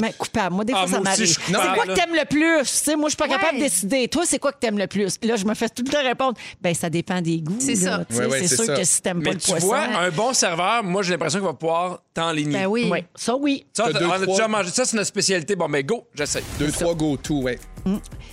[0.00, 0.54] mais coupable.
[0.54, 1.26] Moi, des Ah, fois, ça m'arrive.
[1.26, 1.94] C'est quoi que là.
[1.94, 2.82] t'aimes le plus?
[2.82, 3.30] Tu moi, je suis pas Ouais.
[3.30, 4.08] capable de décider.
[4.08, 5.18] Toi, c'est quoi que t'aimes le plus?
[5.18, 6.34] Puis là, je me fais tout le temps répondre.
[6.62, 7.56] Ben, ça dépend des goûts.
[7.58, 8.04] C'est ça.
[8.08, 8.74] Tu c'est sûr ça.
[8.76, 9.66] que si t'aimes pas Mais le tu poisson.
[9.66, 12.60] vois, un bon serveur, moi, j'ai l'impression qu'il va pouvoir t'enligner.
[12.60, 12.88] Ben oui.
[12.90, 13.66] Oui, ça, oui.
[13.74, 14.18] Ça, on a trois.
[14.26, 15.56] déjà mangé ça, c'est notre spécialité.
[15.56, 16.42] Bon, mais go, j'essaie.
[16.58, 17.58] Deux, trois go-to, ouais.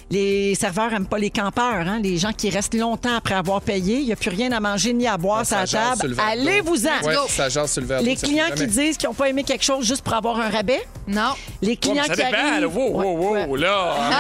[0.10, 2.00] Les serveurs aiment pas les campeurs, hein?
[2.02, 3.98] les gens qui restent longtemps après avoir payé.
[4.00, 6.16] Il n'y a plus rien à manger ni à boire Ah, sur table.
[6.18, 7.06] Allez-vous-en!
[7.06, 9.64] Ouais, ça jase sur le verre Les clients qui disent qu'ils n'ont pas aimé quelque
[9.66, 10.82] chose juste pour avoir un rabais?
[11.08, 11.34] Non.
[11.62, 12.62] Les Ouais, clients mais ça qui dépend, arrivent...
[12.62, 12.68] là.
[12.68, 13.60] Wow, wow, wow, Ouais.
[13.60, 13.96] là.
[14.00, 14.14] Ah,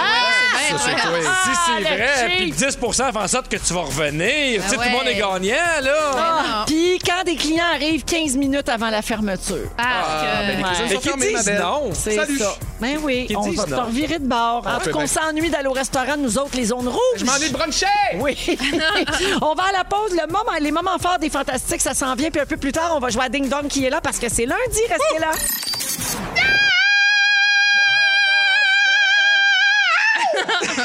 [0.69, 1.21] Ça, vrai.
[1.21, 4.61] Si c'est vrai, puis 10 fait en sorte que tu vas revenir.
[4.61, 4.91] tu sais, tout le ouais.
[4.91, 5.91] monde est gagnant, là.
[6.17, 6.65] Ah, non.
[6.65, 9.69] Puis quand des clients arrivent 15 minutes avant la fermeture.
[9.77, 11.89] Ah, ben, les que- cuisines Mais sont qui disent non?
[11.93, 12.37] C'est Salut.
[12.37, 12.55] ça.
[12.81, 13.85] Ben oui, on va te non.
[13.85, 14.63] revirer de bord.
[15.17, 17.17] S'ennuie d'aller au restaurant, nous autres, les zones rouges.
[17.17, 17.87] Je m'en ai de bruncher!
[18.19, 18.37] Oui.
[19.41, 20.11] on va à la pause.
[20.11, 22.29] Le moment, les moments forts des Fantastiques, ça s'en vient.
[22.29, 24.19] Puis un peu plus tard, on va jouer à Ding Dong qui est là parce
[24.19, 24.79] que c'est lundi.
[24.89, 26.46] Restez là.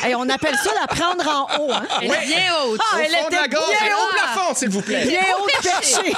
[0.06, 1.72] Hey, on appelle ça la prendre en haut.
[1.72, 1.82] Hein?
[2.00, 2.80] Elle est bien haute.
[2.92, 4.10] Ah, elle de était la gorge bien et au haute.
[4.14, 5.04] plafond, s'il vous plaît.
[5.06, 6.12] Bien haut de perché.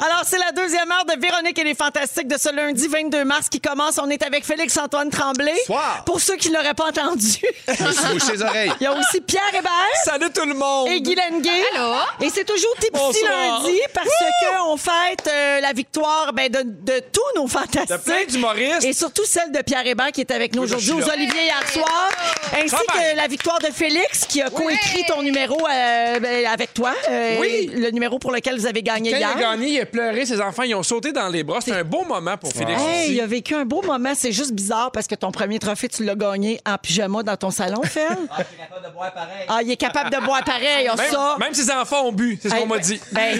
[0.00, 3.48] Alors, c'est la deuxième heure de Véronique et les Fantastiques de ce lundi 22 mars
[3.48, 3.98] qui commence.
[4.02, 5.54] On est avec Félix-Antoine Tremblay.
[5.66, 6.02] Soir.
[6.06, 7.38] Pour ceux qui ne l'auraient pas entendu,
[7.68, 8.72] Je les oreilles.
[8.80, 9.70] il y a aussi Pierre Hébert.
[10.04, 10.88] Salut tout le monde!
[10.88, 11.50] Et Guy Lenguet.
[11.76, 11.94] Allô?
[12.20, 13.62] Et c'est toujours Bonsoir.
[13.62, 17.60] lundis parce que on fête euh, la victoire ben, de, de tous nos y a
[17.60, 18.30] plein fantastiques.
[18.30, 18.84] d'humoristes.
[18.84, 21.14] Et surtout celle de Pierre Hébert qui est avec nous Oui, je aujourd'hui aux là.
[21.14, 22.07] Oliviers hier soir,
[22.54, 26.92] ainsi que la victoire de Félix qui a coécrit ton numéro euh, ben, avec toi,
[27.10, 27.70] euh, Oui.
[27.74, 29.36] le numéro pour lequel vous avez gagné Quand il hier.
[29.36, 31.60] a gagné, il a pleuré, ses enfants, ils ont sauté dans les bras.
[31.60, 33.14] C'était un beau moment pour Félix Hey, aussi.
[33.14, 34.12] il a vécu un beau moment.
[34.16, 37.50] C'est juste bizarre parce que ton premier trophée, tu l'as gagné en pyjama dans ton
[37.50, 38.02] salon, Phil.
[38.30, 39.46] Ah, il est capable de boire pareil.
[39.48, 40.86] Ah, il est capable de boire pareil.
[40.96, 41.36] Même, ça.
[41.38, 43.00] même ses enfants ont bu, c'est ce Hey, qu'on m'a dit.
[43.12, 43.38] Ben,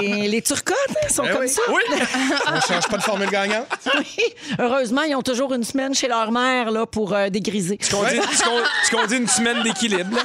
[0.00, 1.48] les, les turcottes hein, sont Ben comme oui.
[1.48, 1.62] ça.
[1.68, 1.82] Oui!
[2.46, 3.66] On change pas de formule gagnante.
[3.98, 4.22] Oui.
[4.58, 7.78] Heureusement, ils ont toujours une semaine chez leur mère là, pour euh, dégriser.
[8.08, 10.16] Ce qu'on dit, dit une semaine d'équilibre.
[10.16, 10.22] là.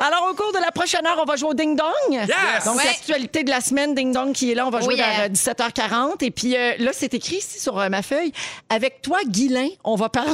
[0.00, 1.86] Alors, au cours de la prochaine heure, on va jouer au Ding Dong.
[2.10, 2.28] Yes!
[2.64, 2.84] Donc, Ouais.
[2.84, 5.28] l'actualité de la semaine, Ding Dong qui est là, on va Oh jouer vers euh,
[5.28, 6.22] 17h40.
[6.24, 8.32] Et puis euh, là, c'est écrit ici sur euh, ma feuille.
[8.68, 10.30] Avec toi, Guilain, on va parler.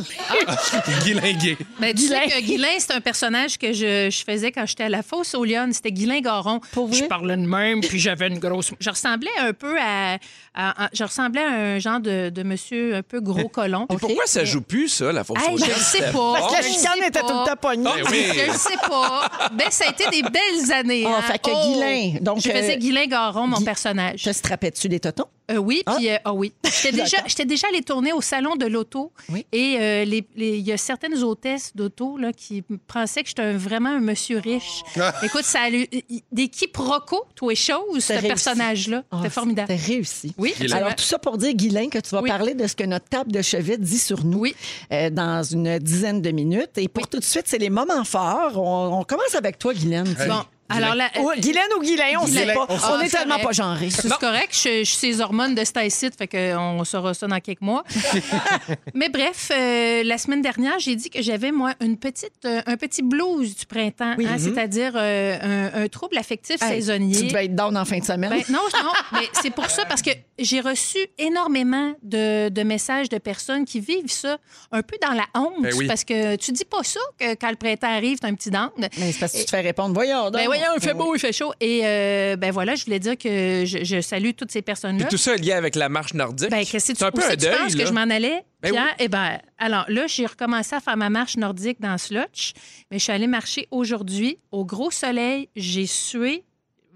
[1.04, 1.57] Guilingué.
[1.78, 2.20] Ben, tu Guylain.
[2.28, 5.34] sais que Guylain, c'est un personnage que je, je faisais quand j'étais à la fosse
[5.34, 5.72] aux Lyonnes.
[5.72, 6.61] C'était Guylain Garon.
[6.72, 6.92] Pour?
[6.92, 8.70] Je parlais de même, puis j'avais une grosse...
[8.80, 10.18] Je ressemblais un peu à...
[10.57, 13.86] à- à- je ressemblais à un genre de, de monsieur un peu gros colon.
[13.86, 16.34] Pourquoi ça joue plus, ça, la fausse Hey, je le sais pas.
[16.38, 17.84] Parce que la chicane était tout le temps pognée.
[17.84, 18.26] Ben oui.
[18.34, 19.28] Je le sais pas.
[19.52, 21.04] Ben, ça a été des belles années.
[21.07, 21.22] Ah, hein.
[21.22, 24.22] fait que Guylain, donc, je faisais euh, Guylain Garon, mon Guy- personnage.
[24.22, 25.26] Te strappais-tu les totons?
[25.51, 26.53] Euh, oui, puis euh, ah oui.
[26.64, 29.12] J'étais déjà, j'étais déjà allée tourner au salon de l'auto.
[29.28, 29.47] Oui.
[29.53, 33.42] Et euh, les- les- il y a certaines hôtesses d'auto là, qui pensaient que j'étais
[33.42, 34.82] un- vraiment un monsieur riche.
[34.99, 35.14] Ah.
[35.22, 35.86] Écoute, ça a eu-
[36.32, 39.05] des quiproquos, tout et choses, ce personnage-là.
[39.11, 39.68] Ah, C'était formidable.
[39.72, 40.34] C'était réussi.
[40.36, 42.28] Oui, Alors, tout ça pour dire, Guilain, que tu vas Oui.
[42.28, 44.55] parler de ce que notre table de chevet dit sur nous Oui.
[44.92, 46.76] euh, dans une dizaine de minutes.
[46.76, 48.53] Et pour tout de suite, c'est les moments forts.
[48.59, 50.12] On, on commence avec toi, Guylaine.
[50.26, 51.08] Bon, alors là.
[51.20, 52.66] Ou Guylaine ou Guilain, on ne sait pas.
[52.68, 53.90] Ah, on est c'est tellement pas genrés.
[53.90, 57.60] C'est correct, je, je suis ces hormones de Stacyt, fait qu'on saura ça dans quelques
[57.60, 57.84] mois.
[58.94, 62.76] Mais bref, euh, la semaine dernière, j'ai dit que j'avais, moi, une petite, euh, un
[62.76, 64.26] petit blues du printemps, Oui.
[64.28, 65.38] hein, c'est-à-dire euh,
[65.74, 67.20] un, un trouble affectif Hey, saisonnier.
[67.20, 68.30] Tu devais être down en fin de semaine.
[68.30, 73.08] Ben, non, non, mais c'est pour ça, parce que j'ai reçu énormément de, de messages
[73.08, 74.38] de personnes qui vivent ça
[74.72, 75.62] un peu dans la honte.
[75.62, 75.86] Ben oui.
[75.86, 78.70] Parce que tu dis pas ça que quand le printemps arrive, t'as un petit down.
[78.78, 79.94] Mais c'est parce que tu te fais répondre.
[79.94, 80.34] Voyons donc.
[80.34, 81.52] Ben voyons, il fait beau, il fait chaud.
[81.61, 85.04] Et euh, ben voilà, je voulais dire que je, je salue toutes ces personnes-là.
[85.07, 86.50] Puis tout ça est lié avec la marche nordique.
[86.50, 87.82] Ben, qu'est-ce que tu, c'est un peu un que tu deuil, penses là.
[87.84, 88.84] que je m'en allais, Ben Pierre?
[88.86, 88.96] oui.
[89.00, 92.52] Eh ben, alors là, j'ai recommencé à faire ma marche nordique dans Slotch,
[92.90, 95.48] mais je suis allée marcher aujourd'hui au gros soleil.
[95.57, 96.44] J'ai sué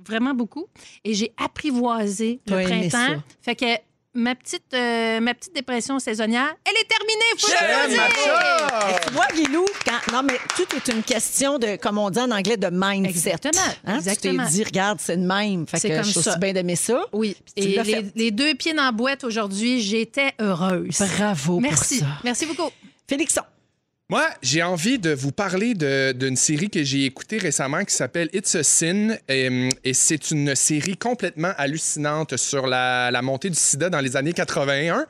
[0.06, 0.66] vraiment beaucoup
[1.04, 3.22] et j'ai apprivoisé le printemps.
[3.42, 3.66] Fait que
[4.14, 7.20] ma petite, euh, ma petite dépression saisonnière, elle est terminée.
[7.38, 9.00] Faut J'aime le ma dire.
[9.06, 10.12] Tu vois, Guilou, quand...
[10.12, 13.08] non, mais tout est une question de, comme on dit en anglais, de mindset.
[13.10, 13.96] Exactement, Hein?
[13.96, 14.44] exactement.
[14.44, 15.66] Tu t'es dit, regarde, c'est le même.
[15.66, 16.36] Fait C'est que comme je suis ça.
[16.36, 17.02] bien d'aimer ça.
[17.12, 18.06] Oui, et l'as les, fait.
[18.16, 21.00] les deux pieds dans la boîte aujourd'hui, j'étais heureuse.
[21.16, 22.14] Bravo Merci, pour ça.
[22.24, 22.70] merci beaucoup.
[23.08, 23.42] Félixon.
[24.10, 28.28] Moi, j'ai envie de vous parler de- d'une série que j'ai écoutée récemment qui s'appelle
[28.32, 29.16] It's a Sin.
[29.28, 34.16] Et, et c'est une série complètement hallucinante sur la, la montée du sida dans les
[34.16, 35.06] années 81.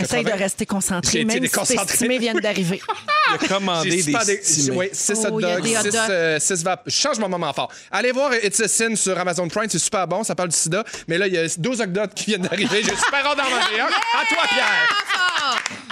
[0.00, 0.34] Essaye de 80.
[0.36, 1.76] rester J'ai concentré, été même si
[2.08, 2.82] tes viennent d'arriver.
[3.30, 4.90] Il a commandé des super des- stimés.
[4.92, 6.10] six Oh, hot dogs, des hot six, dogs.
[6.10, 7.70] euh, six vap- Je change mon moment fort.
[7.92, 10.82] Allez voir It's a Sin sur Amazon Prime, c'est super bon, ça parle du sida.
[11.06, 12.82] Mais là, il y a 12 hot dogs qui viennent d'arriver.
[12.82, 13.86] J'ai super hâte d'en manger un.
[14.20, 15.83] À toi, Pierre.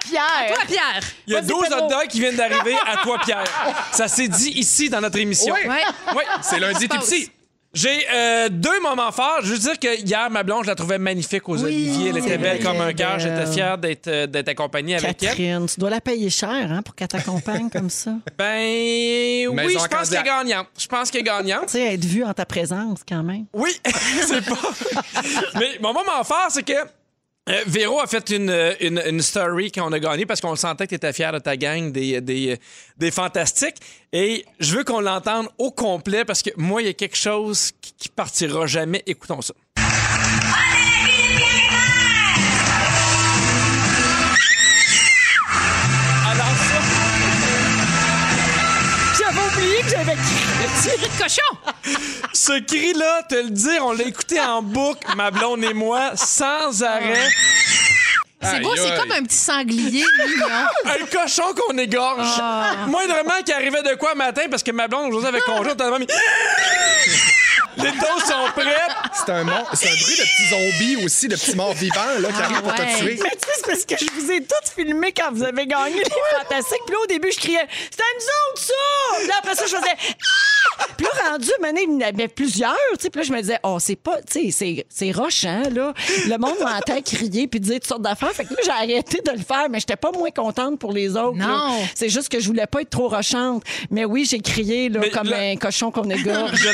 [0.00, 0.54] Toi, Pierre!
[0.54, 1.00] Toi, Pierre.
[1.26, 1.84] Il y a Vas-y, 12 Pedro.
[1.84, 3.44] hot dogs qui viennent d'arriver à toi, Pierre.
[3.92, 5.54] Ça s'est dit ici dans notre émission.
[5.54, 5.68] Oui.
[5.68, 5.82] Ouais.
[6.16, 6.22] Oui.
[6.42, 7.04] C'est lundi passe?
[7.08, 7.30] petit.
[7.72, 9.42] J'ai euh, deux moments forts.
[9.42, 12.08] Je veux dire que hier, ma blonde, je la trouvais magnifique aux Oui, oliviers.
[12.08, 13.20] Elle était belle comme un elle cœur.
[13.20, 15.28] J'étais d'être euh, d'être accompagné avec elle.
[15.28, 18.10] Catherine, tu dois la payer cher hein, pour qu'elle t'accompagne comme ça.
[18.36, 20.66] Ben oui, Maison je pense qu'elle est gagnante.
[20.76, 21.66] Je pense qu'elle est gagnante.
[21.66, 23.44] Tu sais, être vue en ta présence quand même.
[23.52, 24.58] Oui, c'est pas.
[25.54, 26.72] Mais mon moment fort, c'est que.
[27.50, 30.84] Euh, Véro a fait une, euh, une, story quand on a gagné parce qu'on sentait
[30.84, 32.58] que tu étais fier de ta gang des, des,
[32.96, 33.76] des fantastiques.
[34.12, 37.72] Et je veux qu'on l'entende au complet parce que moi, il y a quelque chose
[37.80, 39.02] qui, qui partira jamais.
[39.06, 39.54] Écoutons ça.
[46.26, 46.80] Alors ça,
[49.18, 50.16] J'avais oublié que j'avais
[50.82, 51.96] Cri de cochon.
[52.32, 56.82] ce cri-là, te le dire, on l'a écouté en boucle, ma blonde et moi, sans
[56.82, 57.28] arrêt.
[58.42, 60.46] C'est beau, c'est comme un petit sanglier mignon.
[60.86, 62.40] Un cochon qu'on égorge.
[62.86, 66.06] Moindrement qui arrivait de quoi matin parce que ma blonde aujourd'hui avec congé, t'as mis.
[67.76, 68.96] Les doses sont prêtes.
[69.14, 72.28] C'est un, mon- c'est un bruit de petits zombies aussi, de petits morts vivants là,
[72.32, 73.18] qui arrivent pour te tuer.
[73.22, 75.96] Mais tu sais, c'est parce que je vous ai toutes filmé quand vous avez gagné
[76.02, 76.80] les fantastiques.
[76.86, 79.18] Puis là, au début, je criais C'était à nous autres, ça!
[79.18, 80.49] Puis là, après ça, je faisais Ah!
[80.96, 82.74] Puis là, rendu, maintenant, il y en avait plusieurs.
[82.94, 84.20] Tu sais, puis là, je me disais Oh, c'est pas.
[84.22, 85.92] Tu sais, c'est- c'est rochant, là.
[86.26, 88.32] Le monde m'entend crier puis dire toutes sortes d'affaires.
[88.32, 91.16] Fait que là, j'ai arrêté de le faire, mais j'étais pas moins contente pour les
[91.16, 91.36] autres.
[91.36, 91.78] Non.
[91.94, 93.62] C'est juste que je voulais pas être trop rochante.
[93.90, 96.50] Mais oui, j'ai crié, là, Mais comme là- un cochon qu'on égorge.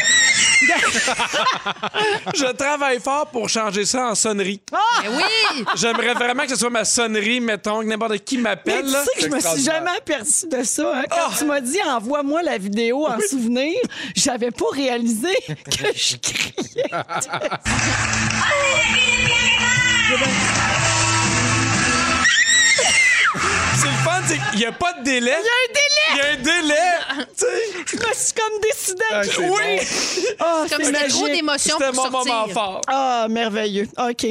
[0.58, 0.72] Je...
[2.34, 4.60] Je travaille fort pour changer ça en sonnerie.
[5.02, 5.64] Mais oui.
[5.76, 8.84] J'aimerais vraiment que ce soit ma sonnerie, mettons, que n'importe qui Mais m'appelle.
[8.86, 10.92] tu sais que je me suis jamais aperçue de ça.
[10.96, 11.04] hein.
[11.10, 11.32] Quand Oh!
[11.38, 13.74] tu m'as dit envoie-moi la vidéo en souvenir,
[14.14, 16.90] j'avais pas réalisé que je criais.
[23.78, 25.34] C'est le fun, c'est Il n'y a pas de délai.
[25.38, 26.06] Il y a un délai.
[26.12, 27.26] Il y a un délai.
[27.36, 27.46] Tu sais,
[27.86, 29.02] Je me suis comme décidée.
[29.12, 30.34] Ah, c'est oui.
[30.40, 31.36] Ah, Comme c'est c'était trop magique.
[31.36, 32.54] d'émotions C'était pour mon moment sortir.
[32.54, 32.80] fort.
[32.88, 33.88] Ah, merveilleux.
[33.98, 34.26] OK.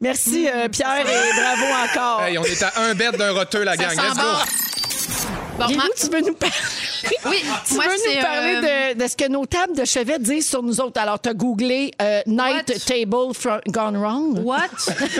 [0.00, 2.22] Merci, euh, Pierre, et bravo encore.
[2.24, 3.90] Hey, on est à un bête d'un roteux, la gang.
[3.94, 5.47] Let's go.
[5.58, 6.54] Bon, Guilou, ma- tu veux nous parler?
[7.26, 7.36] oui,
[7.68, 10.18] Tu moi, veux c'est, nous parler euh, de, de ce que nos tables de chevet
[10.18, 11.00] disent sur nous autres.
[11.00, 12.78] Alors, tu as googlé euh, Night What?
[12.86, 14.38] Table fro- Gone Wrong?
[14.44, 14.68] What?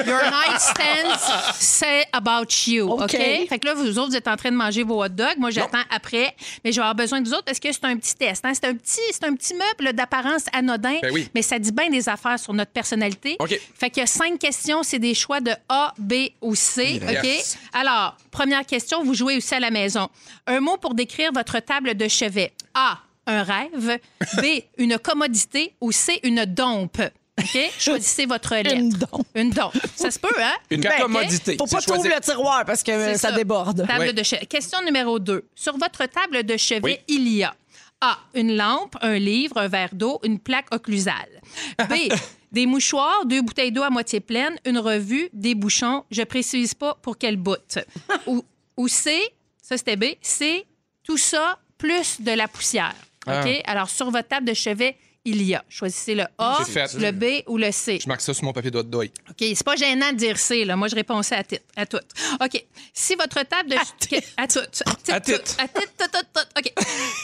[0.06, 2.88] Your nightstands say about you.
[2.90, 3.02] OK.
[3.02, 3.10] OK?
[3.48, 5.38] Fait que là, vous autres, vous êtes en train de manger vos hot dogs.
[5.38, 6.34] Moi, j'attends après.
[6.64, 8.44] Mais je vais avoir besoin de vous autres parce que c'est un petit test.
[8.44, 8.52] hein?
[8.54, 11.28] C'est un petit, c'est un petit meuble d'apparence anodin, Ben oui.
[11.34, 13.36] mais ça dit bien des affaires sur notre personnalité.
[13.40, 13.58] OK.
[13.78, 14.82] Fait qu'il y a cinq questions.
[14.82, 17.00] C'est des choix de A, B ou C.
[17.02, 17.28] OK?
[17.72, 20.08] Alors, première question, vous jouez aussi à la maison.
[20.46, 22.52] Un mot pour décrire votre table de chevet.
[22.74, 23.98] A, un rêve.
[24.38, 24.44] B,
[24.78, 25.74] une commodité.
[25.80, 27.00] Ou C, une dompe.
[27.40, 27.58] OK?
[27.78, 28.74] Choisissez votre lettre.
[28.74, 29.26] Une dompe.
[29.34, 29.74] Une dompe.
[29.94, 30.54] Ça se peut, hein?
[30.70, 31.56] Une Ben, commodité.
[31.58, 33.86] Faut pas trouver le tiroir parce que ça, déborde.
[33.86, 34.14] Table Oui.
[34.14, 34.46] de chevet.
[34.46, 35.44] Question numéro 2.
[35.54, 36.98] Sur votre table de chevet, Oui.
[37.06, 37.54] il y a
[38.00, 38.18] A.
[38.34, 41.40] Une lampe, un livre, un verre d'eau, une plaque occlusale.
[41.88, 41.94] B.
[42.52, 46.04] Des mouchoirs, deux bouteilles d'eau à moitié pleines, une revue, des bouchons.
[46.10, 47.78] Je précise pas pour quel bout.
[48.26, 48.42] ou,
[48.78, 49.20] ou C.
[49.68, 50.04] Ça, c'était B.
[50.22, 50.64] C.
[51.02, 52.94] Tout ça plus de la poussière.
[53.26, 53.60] OK?
[53.66, 54.96] Alors, sur votre table de chevet,
[55.26, 55.62] il y a.
[55.68, 57.98] Choisissez le A, C'est le B ou le C.
[58.02, 59.10] Je marque ça sur mon papier dog.
[59.28, 60.74] OK, c'est pas gênant de dire C, là.
[60.74, 62.06] Moi, je réponds ça à, tit- à toutes.
[62.42, 62.64] OK?
[62.94, 63.76] Si votre table de...
[63.76, 64.24] À toutes.
[64.38, 64.70] À toutes.
[64.70, 65.10] toutes.
[65.10, 65.56] À toutes,
[65.98, 66.48] toutes, toutes, toutes.
[66.56, 66.72] OK?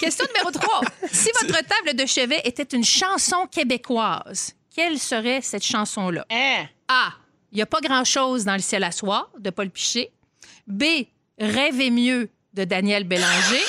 [0.01, 0.81] Question numéro 3.
[1.11, 6.27] Si votre table de chevet était une chanson québécoise, quelle serait cette chanson-là?
[6.31, 6.67] Hein?
[6.89, 7.09] A.
[7.53, 10.11] Il n'y a pas grand-chose dans le ciel à soir, de Paul Piché.
[10.67, 10.85] B.
[11.39, 13.65] Rêver mieux, de Daniel Bélanger.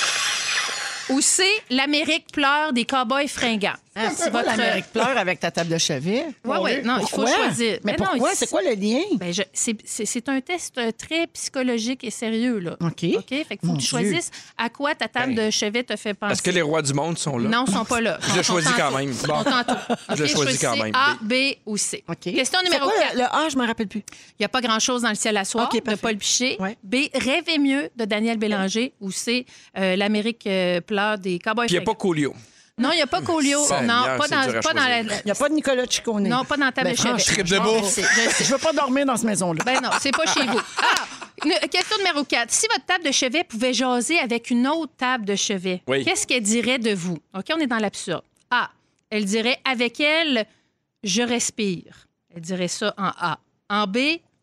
[1.10, 1.44] Ou C.
[1.70, 3.78] L'Amérique pleure des cowboys fringants?
[3.98, 6.26] Ah, Si c'est votre- l'Amérique pleure avec ta table de chevet.
[6.44, 6.82] Ouais, ouais.
[6.82, 7.34] Non, il faut Pourquoi?
[7.34, 7.78] choisir.
[7.82, 8.34] Mais Ben non, pourquoi?
[8.34, 9.00] C'est quoi le lien?
[9.16, 12.76] Ben, je- c'est- un test euh, très psychologique et sérieux, là.
[12.80, 13.04] OK.
[13.16, 13.28] OK?
[13.28, 13.88] Fait qu'il faut Mon que tu Dieu.
[13.88, 16.32] choisisses à quoi ta table de chevet te fait penser.
[16.34, 17.48] Est-ce que les rois du monde sont là?
[17.48, 18.18] Non, ils sont pas là.
[18.30, 19.12] Je le choisis quand même.
[19.26, 19.42] Bon.
[20.16, 20.92] Je le choisis quand même.
[20.94, 21.34] A, B
[21.64, 22.02] ou C.
[22.08, 22.18] OK.
[22.34, 23.14] Question numéro quoi 4.
[23.16, 24.02] le, A, je me rappelle plus.
[24.32, 25.94] Il n'y a pas grand-chose dans le ciel à soir de.
[25.96, 26.56] Paul Piché.
[26.60, 26.76] Ouais.
[26.82, 28.92] B, Rêver mieux de Daniel Bélanger.
[29.00, 29.46] Ou C,
[29.78, 31.94] euh, L'Amérique euh, pleure des cowboys Puis il n'y a pas.
[31.94, 32.34] Coolio.
[32.78, 33.20] Non, il n'y a pas.
[33.24, 35.00] Seigneur, non, pas dans, pas dans la...
[35.00, 36.28] Il n'y a pas de Nicolas Ciccone.
[36.28, 37.08] Non, pas dans la table Ben, de chevet.
[37.08, 37.96] franchement, Trip de Je bouffe.
[38.38, 38.44] je.
[38.44, 39.64] Je veux pas dormir dans cette maison-là.
[39.64, 40.60] Ben non, c'est pas chez vous.
[40.78, 41.04] Ah!
[41.44, 42.50] une- question numéro 4.
[42.50, 46.04] Si votre table de chevet pouvait jaser avec une autre table de chevet, Oui.
[46.04, 47.16] qu'est-ce qu'elle dirait de vous?
[47.34, 48.22] OK, on est dans l'absurde.
[48.50, 48.68] A.
[49.08, 50.44] Elle dirait avec elle,
[51.02, 52.06] je respire.
[52.34, 53.38] Elle dirait ça en A.
[53.70, 53.98] En B,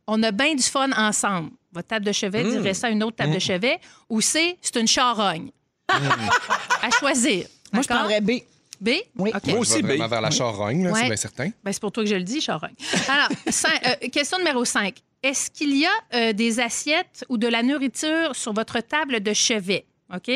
[0.07, 1.51] on a bien du fun ensemble.
[1.71, 3.79] Votre table de chevet dirait ça à une autre table de chevet.
[4.09, 5.51] Ou C, c'est une charogne.
[5.87, 7.45] à choisir.
[7.73, 8.31] Moi, je prendrais B.
[8.79, 8.89] B?
[9.17, 9.31] Oui.
[9.33, 9.45] OK.
[9.47, 9.85] Moi Je aussi, vais B.
[9.87, 10.99] vraiment vers la charogne, là, Ouais.
[11.01, 11.49] c'est bien certain.
[11.63, 12.73] Ben, c'est pour toi que je le dis, charogne.
[13.07, 14.95] Alors, euh, question numéro 5.
[15.21, 19.33] Est-ce qu'il y a euh, des assiettes ou de la nourriture sur votre table de
[19.33, 19.85] chevet?
[20.13, 20.29] OK?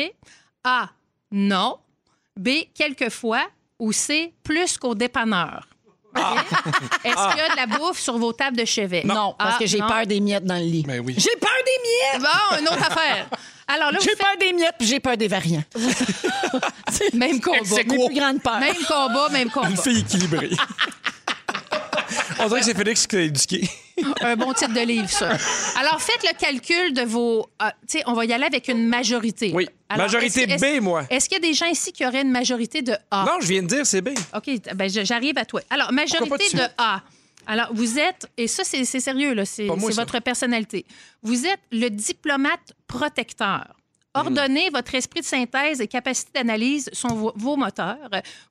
[0.64, 0.88] A.
[1.30, 1.76] Non.
[2.36, 2.48] B.
[2.74, 3.46] Quelquefois.
[3.78, 4.32] Ou C.
[4.42, 5.68] Plus qu'au dépanneur?
[6.18, 6.84] OK?
[7.04, 9.02] Est-ce qu'il y a de la bouffe sur vos tables de chevet?
[9.04, 9.86] Non, parce Ah, que j'ai non.
[9.88, 10.84] peur des miettes dans le lit.
[10.86, 11.14] Ben oui.
[11.16, 12.22] J'ai peur des miettes!
[12.22, 13.26] Bon, une autre affaire.
[13.66, 15.62] Alors là, vous J'ai faites peur des miettes puis j'ai peur des variants.
[16.90, 17.58] C'est même combat.
[17.76, 18.58] mes plus grandes peurs.
[18.60, 19.68] Même combat, même combat.
[19.68, 20.50] Une fille équilibrée.
[22.40, 23.68] On dirait que c'est Félix qui t'a éduqué.
[24.22, 25.30] Un bon titre de livre, ça.
[25.78, 27.48] Alors, faites le calcul de vos.
[27.58, 29.50] ah, tu sais, on va y aller avec une majorité.
[29.54, 29.68] Oui.
[29.88, 31.04] Alors, Majorité est-ce que- B, moi.
[31.10, 33.24] Est-ce qu'il y a des gens ici qui auraient une majorité de A?
[33.24, 34.10] Non, je viens de dire c'est B.
[34.34, 35.60] OK, ben, je- j'arrive à toi.
[35.70, 36.62] Alors, majorité de?
[36.78, 37.02] A.
[37.46, 40.02] Alors, vous êtes, et ça, c'est c'est sérieux, là, c'est Pas moi, c'est ça.
[40.04, 40.84] votre personnalité.
[41.22, 43.64] Vous êtes le diplomate protecteur.
[44.18, 47.96] Ordonner votre esprit de synthèse et capacité d'analyse sont vos, vos moteurs.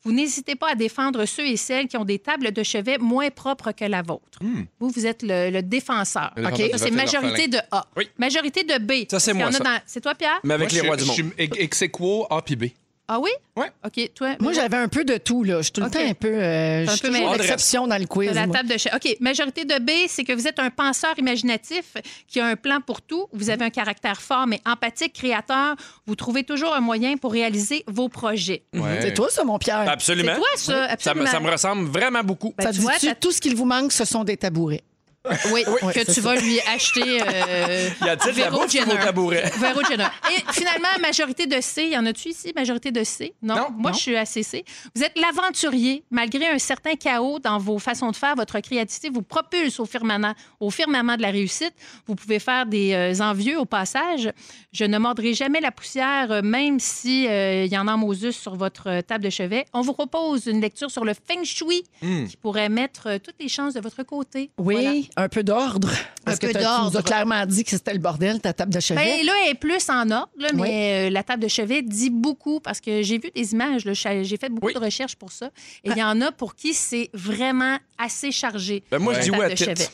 [0.04, 3.30] Vous n'hésitez pas à défendre ceux et celles qui ont des tables de chevet moins
[3.30, 4.40] propres que la vôtre.
[4.80, 6.32] Vous, vous êtes le, le défenseur.
[6.36, 7.86] Le Ça, c'est majorité de A.
[7.96, 8.08] Oui.
[8.18, 9.08] Majorité de B.
[9.10, 10.40] Ça, c'est moi, dans- C'est toi, Pierre?
[10.44, 11.34] Mais avec Moi, les rois je, du je monde.
[11.38, 11.84] suis ex
[12.30, 12.66] A puis B.
[13.10, 13.30] Ah oui?
[13.56, 13.72] Ouais.
[13.86, 14.36] OK, toi?
[14.42, 15.58] Moi, j'avais un peu de tout, là.
[15.60, 15.94] Je suis tout le OK.
[15.94, 16.28] temps un peu.
[16.28, 17.38] euh, je un suis peu toujours mêlée.
[17.40, 18.30] l'exception dans le quiz.
[18.32, 18.58] De la moi.
[18.58, 18.96] table de chevet.
[18.96, 19.18] OK.
[19.22, 21.94] Majorité de B, c'est que vous êtes un penseur imaginatif
[22.28, 23.28] qui a un plan pour tout.
[23.32, 25.76] Vous avez un caractère fort, mais empathique, créateur.
[26.06, 28.64] Vous trouvez toujours un moyen pour réaliser vos projets.
[28.74, 29.00] Ouais.
[29.02, 29.90] C'est toi, ça, mon Pierre?
[29.90, 30.34] Absolument.
[30.34, 31.32] C'est toi, ça, Ça me, absolument.
[31.32, 32.54] ça me ressemble vraiment beaucoup.
[32.58, 34.36] Ben, ça tu dit vois, tu ça- tout ce qu'il vous manque, ce sont des
[34.36, 34.82] tabourets.
[35.52, 36.22] Oui, Oui, que tu ça.
[36.22, 37.22] vas lui acheter.
[37.22, 38.96] Euh, Y a-t-il de la Véro Jenner.
[39.04, 39.52] tabourets?
[39.60, 40.08] Véro Jenner.
[40.32, 41.88] Et finalement, majorité de C.
[41.90, 43.34] Y en a-tu ici, majorité de C?
[43.42, 43.56] Non?
[43.56, 43.98] Non, Moi, non.
[43.98, 44.64] je suis à CC.
[44.96, 46.04] Vous êtes l'aventurier.
[46.12, 50.34] Malgré un certain chaos dans vos façons de faire, votre créativité vous propulse au firmament,
[50.60, 51.74] au firmament de la réussite.
[52.08, 54.32] Vous pouvez faire des euh, envieux au passage.
[54.72, 57.98] Je ne mordrai jamais la poussière, euh, même si euh, il y en a en
[57.98, 59.66] Moses sur votre euh, table de chevet.
[59.74, 63.50] On vous propose une lecture sur le feng shui qui pourrait mettre euh, toutes les
[63.50, 64.52] chances de votre côté.
[64.58, 64.76] Oui.
[64.76, 64.94] Voilà.
[65.18, 65.90] Un peu d'ordre.
[66.24, 68.72] Parce Un que peu tu nous as clairement dit que c'était le bordel, ta table
[68.74, 69.04] de chevet.
[69.04, 72.12] Ben, là, elle est plus en ordre, là, mais euh, la table de chevet dit
[72.12, 73.84] beaucoup parce que j'ai vu des images.
[73.84, 74.74] là, j'ai fait beaucoup Oui.
[74.74, 75.48] de recherches pour ça.
[75.84, 78.84] Et il y en a pour qui c'est vraiment assez chargé.
[78.92, 79.90] Ben, moi, je dis table ouais à chevet.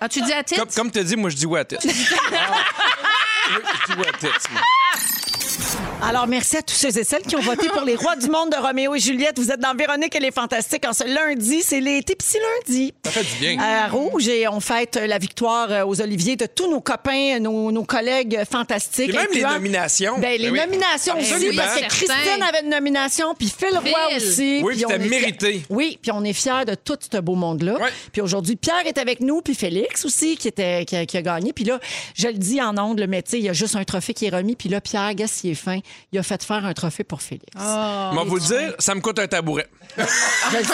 [0.00, 0.60] Ah, tu dis à titre?
[0.60, 1.76] Comme, comme tu dis, moi, je dis ouais à tits.
[3.48, 4.12] Oui, je dis ouais à
[4.52, 4.60] moi.
[6.02, 8.50] Alors, merci à tous ceux et celles qui ont voté pour les rois du monde
[8.50, 9.38] de Roméo et Juliette.
[9.38, 11.62] Vous êtes dans Véronique et les Fantastiques en ce lundi.
[11.62, 12.94] C'est l'été, puis c'est lundi.
[13.04, 13.58] Ça fait du bien.
[13.58, 17.72] À Rouge, et on fête la victoire euh, aux Oliviers de tous nos copains, nos,
[17.72, 19.10] nos collègues fantastiques.
[19.10, 20.18] Et même les nominations.
[20.18, 20.60] Ben, les Ben oui.
[20.60, 21.86] nominations Ben aussi, oui, parce que.
[21.88, 24.16] Christine avait une nomination, puis Phil Roy Phil.
[24.16, 24.60] aussi.
[24.62, 25.62] Oui, puis c'était mérité.
[25.70, 27.78] Oui, puis on est fiers de tout ce beau monde-là.
[28.12, 31.22] Puis aujourd'hui, Pierre est avec nous, puis Félix aussi, qui, était, qui, a, qui a
[31.22, 31.52] gagné.
[31.52, 31.80] Puis là,
[32.14, 34.30] je le dis en ondes, le métier, il y a juste un trophée qui est
[34.34, 34.54] remis.
[34.54, 35.80] Puis là, Pierre, gars, s'il est fin,
[36.12, 37.46] il a fait faire un trophée pour Félix.
[37.58, 39.66] Ah, Moi, vous le dire, ça me coûte un tabouret.
[39.96, 40.02] Je
[40.58, 40.72] le sais.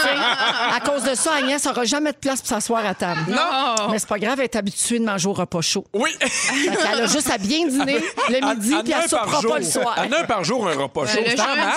[0.75, 3.21] À cause de ça, Agnès n'aura jamais de place pour s'asseoir à table.
[3.29, 3.89] Non.
[3.91, 5.85] Mais c'est pas grave, elle est habituée de manger au repas chaud.
[5.93, 6.11] Oui.
[6.21, 7.99] Fait qu'elle a juste à bien dîner
[8.31, 9.53] le midi, puis elle soupera jour.
[9.53, 9.95] pas le soir.
[9.99, 11.21] En un par jour, un repas chaud.
[11.25, 11.31] le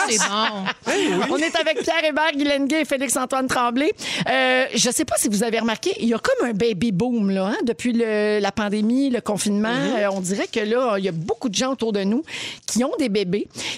[0.10, 1.26] C'est bon.
[1.32, 3.92] On est avec Pierre Hébert, Guylaine Gay et Félix-Antoine Tremblay.
[4.30, 7.30] Euh, je sais pas si vous avez remarqué, il y a comme un baby boom
[7.30, 9.70] là, hein, depuis le- la pandémie, le confinement.
[9.70, 12.24] Euh, on dirait que là, il y a beaucoup de gens autour de nous
[12.68, 13.25] qui ont des bébés.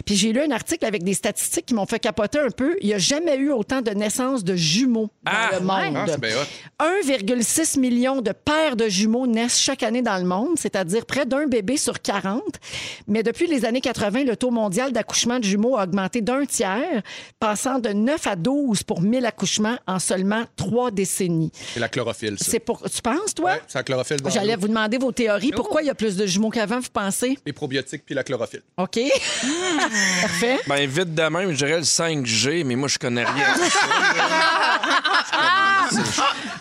[0.05, 2.77] Puis j'ai lu un article avec des statistiques qui m'ont fait capoter un peu.
[2.81, 5.95] Il n'y a jamais eu autant de naissances de jumeaux dans Ah, le monde.
[5.97, 6.83] Ah, c'est bien hot.
[7.07, 11.47] 1,6 million de paires de jumeaux naissent chaque année dans le monde, c'est-à-dire près d'un
[11.47, 12.41] bébé sur 40.
[13.07, 17.01] Mais depuis les années 80, le taux mondial d'accouchement de jumeaux a augmenté d'un tiers,
[17.39, 21.51] passant de 9 à 12 pour 1000 accouchements en seulement trois décennies.
[21.73, 22.45] C'est la chlorophylle, ça.
[22.49, 22.81] C'est pour...
[22.89, 23.51] Tu penses, toi?
[23.53, 25.51] Ouais, c'est la chlorophylle J'allais vous demander vos théories.
[25.51, 27.37] Pourquoi il y a plus de jumeaux qu'avant, vous pensez?
[27.45, 28.61] Les probiotiques puis la chlorophylle.
[28.77, 28.99] OK.
[30.21, 30.59] Parfait.
[30.67, 33.45] Ben, vite de même, je dirais le 5G, mais moi, je connais rien.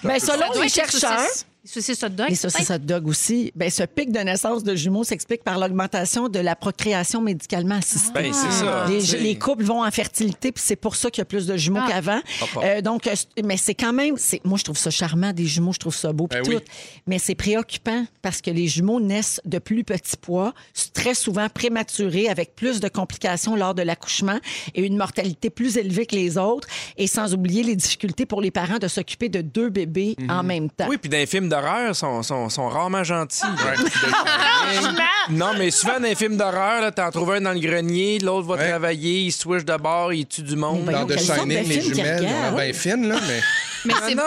[0.03, 1.19] Bien, Ça selon doit les être chercheurs...
[1.21, 1.47] saucisses.
[1.67, 2.29] Saucisses hot dog.
[2.29, 3.53] Les saucisses hot dog aussi.
[3.57, 8.13] Ben, ce pic de naissance de jumeaux s'explique par l'augmentation de la procréation médicalement assistée.
[8.15, 8.87] Ben, c'est ça.
[9.19, 11.81] Les, couples vont en fertilité, puis c'est pour ça qu'il y a plus de jumeaux
[11.83, 11.89] Ah.
[11.91, 12.21] qu'avant.
[12.63, 14.15] Euh, donc, euh, c'est- mais c'est quand même,
[14.45, 16.51] moi je trouve ça charmant des jumeaux, je trouve ça beau, puis Ben tout.
[16.57, 16.63] oui.
[17.07, 20.55] Mais c'est préoccupant parce que les jumeaux naissent de plus petits poids,
[20.95, 24.39] très souvent prématurés, avec plus de complications lors de l'accouchement
[24.75, 28.51] et une mortalité plus élevée que les autres, et sans oublier les difficultés pour les
[28.51, 30.87] parents de s'occuper de deux bébés en même temps.
[30.89, 33.43] Oui, puis dans les films d'horreur, sont, sont, sont rarement gentils.
[35.31, 38.47] non, mais souvent dans les films d'horreur, là, t'en trouves un dans le grenier, l'autre
[38.49, 38.69] va Ouais.
[38.71, 40.85] travailler, il switch de bord, il tue du monde.
[40.87, 42.57] Dans The Shining, les jumelles, regardent.
[42.57, 43.41] bien fines, là, mais...
[43.85, 44.23] Mais c'est bon,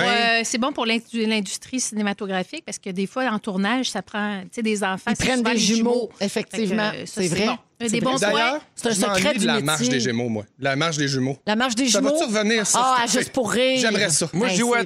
[0.00, 4.40] euh, c'est bon pour l'indu- l'industrie cinématographique parce que des fois, en tournage, ça prend
[4.42, 5.12] tu sais, des enfants.
[5.12, 6.90] Ils prennent des jumeaux, effectivement.
[6.94, 7.46] euh, ça, C'est vrai.
[7.46, 7.58] bon.
[7.80, 8.60] C'est Des bons D'ailleurs, points.
[8.74, 9.66] C'est un secret du de la métier.
[9.66, 10.44] marche des Gémeaux, moi.
[10.58, 11.38] La marche des jumeaux.
[11.46, 12.10] La marche des Ça jumeaux?
[12.18, 12.96] va-tu revenir, ça?
[12.98, 13.78] Ah, juste pour rire.
[13.80, 14.28] J'aimerais ça.
[14.32, 14.80] Moi, je joue à.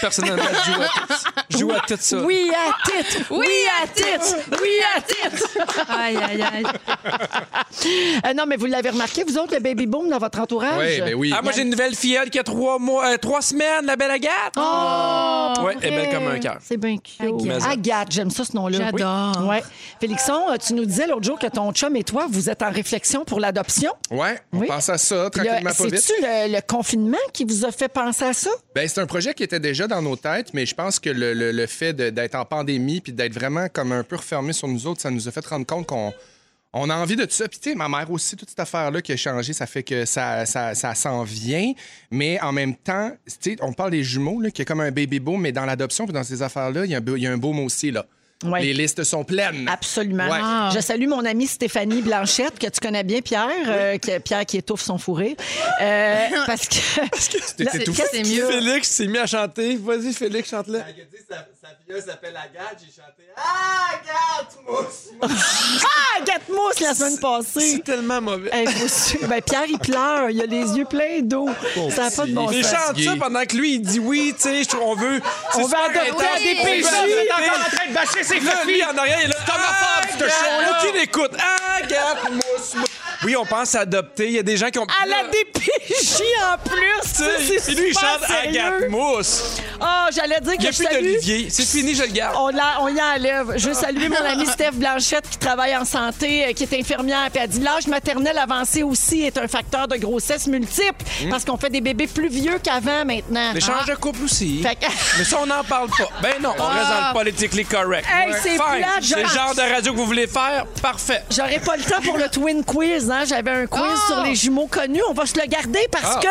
[0.00, 1.24] Personnellement, je joue à tits.
[1.50, 2.16] Je joue à tits, ça.
[2.18, 3.26] Oui à titre!
[3.30, 3.46] Oui
[3.82, 4.36] à titre!
[4.50, 5.48] Oui à titre!
[5.88, 6.64] Aïe, aïe, aïe.
[8.26, 10.78] Euh, non, mais vous l'avez remarqué, vous autres, le baby boom dans votre entourage?
[10.78, 11.32] Oui, ben oui.
[11.36, 14.10] Ah, moi, j'ai une nouvelle filleule qui a trois mois, euh, trois semaines, la belle
[14.10, 14.54] Agathe.
[14.56, 15.52] Oh!
[15.64, 16.58] Ouais, elle est belle comme un cœur.
[16.60, 17.20] C'est bien cute.
[17.20, 17.62] Agathe.
[17.70, 18.78] Agathe, j'aime ça, ce nom-là.
[18.78, 19.46] J'adore.
[19.48, 19.62] Ouais.
[20.00, 22.70] Félixon, euh, tu nous disais l'autre jour que ton chum et toi, vous êtes en
[22.70, 23.92] réflexion pour l'adoption.
[24.10, 24.66] Ouais, on Oui.
[24.66, 25.98] pense à ça, tranquillement, pas vite.
[26.00, 28.50] C'est-tu le, le confinement qui vous a fait penser à ça?
[28.74, 31.66] Ben, c'est un projet qui était déjà dans nos têtes, mais je pense que le,
[31.66, 35.10] fait d'être en pandémie puis d'être vraiment comme un peu refermé sur nous autres, ça
[35.10, 36.12] nous a fait rendre compte qu'on
[36.72, 37.48] on a envie de tout ça.
[37.48, 40.06] Puis, tu sais, ma mère aussi, toute cette affaire-là qui a changé, ça fait que
[40.06, 41.72] ça, ça, ça s'en vient.
[42.10, 44.90] Mais en même temps, tu sais, on parle des jumeaux, là, qui est comme un
[44.90, 47.22] baby boom, mais dans l'adoption puis dans ces affaires-là, il y, a un beau- il
[47.22, 48.06] y a un boom aussi, là.
[48.44, 48.62] Ouais.
[48.62, 49.68] Les listes sont pleines.
[49.72, 50.28] Absolument.
[50.28, 50.38] Ouais.
[50.42, 50.70] Ah.
[50.74, 54.58] Je salue mon amie Stéphanie Blanchette, que tu connais bien, Pierre, euh, qui- Pierre qui
[54.58, 55.36] étouffe son fourré.
[55.80, 56.16] Euh,
[56.46, 56.74] parce que.
[57.10, 57.54] Qu'est-ce
[58.10, 58.46] c'est qu'il y a?
[58.46, 59.76] Félix s'est mis à chanter.
[59.76, 60.78] Vas-y, Félix, chante-le.
[60.78, 65.10] Il a dit sa, sa filleule s'appelle Agathe, j'ai chanté Ah, Agathe, mousse!
[65.22, 65.26] Ah,
[66.20, 67.60] Agathe Mousse la semaine passée.
[67.76, 68.50] C'est tellement mauvais.
[68.52, 68.66] Hey,
[69.28, 70.30] ben, Pierre, il pleure.
[70.30, 71.48] Il a les yeux pleins d'eau.
[71.94, 72.72] Ça n'a pas de bon Il sens.
[72.88, 75.20] chante ça pendant que lui, il dit oui, tu sais, je trouve- on veut.
[75.54, 78.84] On c'est veut adopter à des On veut en train de bâcher ses Là, lui,
[78.84, 79.36] en arrière, il est là.
[79.48, 80.78] Ah, ce show-là.
[80.80, 81.32] Aucune écoute.
[81.34, 82.76] Agathe, mousse.
[83.24, 84.26] Oui, on pense à adopter.
[84.26, 84.86] Il y a des gens qui ont.
[85.02, 87.58] À la DPJ en plus.
[87.60, 88.22] C'est lui, il chante.
[88.44, 89.56] Agathe Mousse.
[89.80, 90.96] Ah, j'allais dire Il que n'y a je plus salue.
[91.04, 91.46] d'Olivier.
[91.50, 92.36] C'est fini, je le garde.
[92.38, 93.52] On, la- on y enlève.
[93.56, 97.28] Je veux saluer mon amie Steph Blanchette qui travaille en santé, euh, qui est infirmière.
[97.32, 101.56] Puis elle dit l'âge maternel avancé aussi est un facteur de grossesse multiple parce qu'on
[101.56, 103.52] fait des bébés plus vieux qu'avant maintenant.
[103.52, 104.62] L'échange de couple aussi.
[104.62, 104.86] Fait que-
[105.18, 106.08] Mais ça, on n'en parle pas.
[106.22, 108.06] Ben non, on reste dans le politically correct.
[108.12, 110.66] Hey, c'est le genre de radio que vous voulez faire?
[110.80, 111.22] Parfait.
[111.30, 113.11] J'aurais pas le temps pour le twin quiz.
[113.12, 113.24] Hein?
[113.26, 114.06] J'avais un quiz Ah!
[114.06, 115.02] sur les jumeaux connus.
[115.08, 116.20] On va se le garder parce Ah.
[116.20, 116.28] que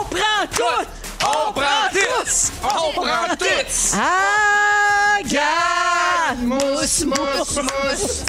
[0.00, 0.86] on prend tout
[1.20, 2.50] On prend tits!
[2.62, 3.94] On prend tits!
[5.18, 6.38] Agathe!
[6.38, 8.24] Mousse, mousse, mousse.